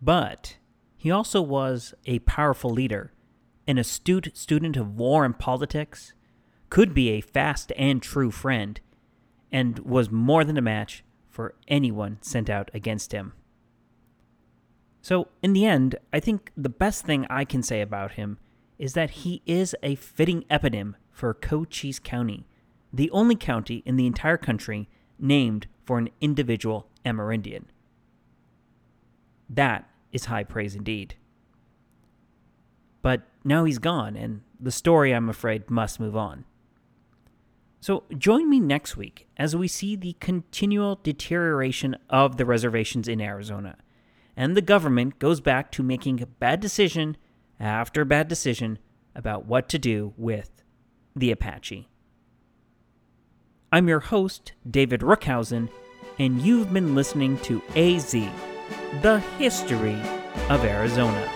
But 0.01 0.57
he 0.95 1.11
also 1.11 1.41
was 1.41 1.93
a 2.05 2.19
powerful 2.19 2.69
leader 2.69 3.11
an 3.67 3.77
astute 3.77 4.31
student 4.35 4.77
of 4.77 4.97
war 4.97 5.25
and 5.25 5.37
politics, 5.37 6.13
could 6.69 6.93
be 6.93 7.09
a 7.09 7.21
fast 7.21 7.73
and 7.77 8.01
true 8.01 8.31
friend, 8.31 8.79
and 9.51 9.79
was 9.79 10.09
more 10.09 10.43
than 10.43 10.57
a 10.57 10.61
match 10.61 11.03
for 11.29 11.53
anyone 11.67 12.17
sent 12.21 12.49
out 12.49 12.71
against 12.73 13.11
him. 13.11 13.33
So, 15.07 15.29
in 15.41 15.53
the 15.53 15.65
end, 15.65 15.95
I 16.11 16.19
think 16.19 16.51
the 16.57 16.67
best 16.67 17.05
thing 17.05 17.25
I 17.29 17.45
can 17.45 17.63
say 17.63 17.79
about 17.79 18.15
him 18.15 18.39
is 18.77 18.91
that 18.91 19.21
he 19.21 19.41
is 19.45 19.73
a 19.81 19.95
fitting 19.95 20.43
eponym 20.51 20.95
for 21.11 21.33
Cochise 21.33 21.97
County, 21.97 22.45
the 22.91 23.09
only 23.11 23.37
county 23.37 23.83
in 23.85 23.95
the 23.95 24.05
entire 24.05 24.35
country 24.35 24.89
named 25.17 25.67
for 25.85 25.97
an 25.97 26.09
individual 26.19 26.89
Amerindian. 27.05 27.67
That 29.49 29.89
is 30.11 30.25
high 30.25 30.43
praise 30.43 30.75
indeed. 30.75 31.15
But 33.01 33.21
now 33.45 33.63
he's 33.63 33.79
gone, 33.79 34.17
and 34.17 34.41
the 34.59 34.71
story, 34.71 35.13
I'm 35.13 35.29
afraid, 35.29 35.69
must 35.69 36.01
move 36.01 36.17
on. 36.17 36.43
So 37.79 38.03
join 38.17 38.49
me 38.49 38.59
next 38.59 38.97
week 38.97 39.29
as 39.37 39.55
we 39.55 39.69
see 39.69 39.95
the 39.95 40.17
continual 40.19 40.99
deterioration 41.01 41.95
of 42.09 42.35
the 42.35 42.45
reservations 42.45 43.07
in 43.07 43.21
Arizona, 43.21 43.77
and 44.37 44.55
the 44.55 44.61
government 44.61 45.17
goes 45.17 45.41
back 45.41 45.71
to 45.71 45.83
making 45.83 46.23
bad 46.39 46.59
decision 46.59 47.17
after 47.59 48.05
bad 48.05 48.27
decision 48.27 48.77
about 49.15 49.45
what 49.45 49.67
to 49.67 49.79
do 49.79 50.13
with 50.15 50.61
the 51.15 51.31
Apache. 51.31 51.89
I'm 53.71 53.87
your 53.87 53.99
host, 53.99 54.53
David 54.69 55.01
Rookhuyzen, 55.01 55.69
and 56.19 56.41
you've 56.41 56.71
been 56.71 56.93
listening 56.93 57.37
to 57.39 57.61
AZ, 57.75 58.11
the 59.01 59.19
history 59.39 59.99
of 60.49 60.63
Arizona. 60.63 61.29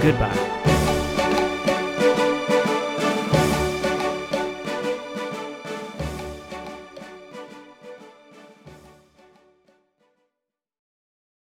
Goodbye. 0.00 0.59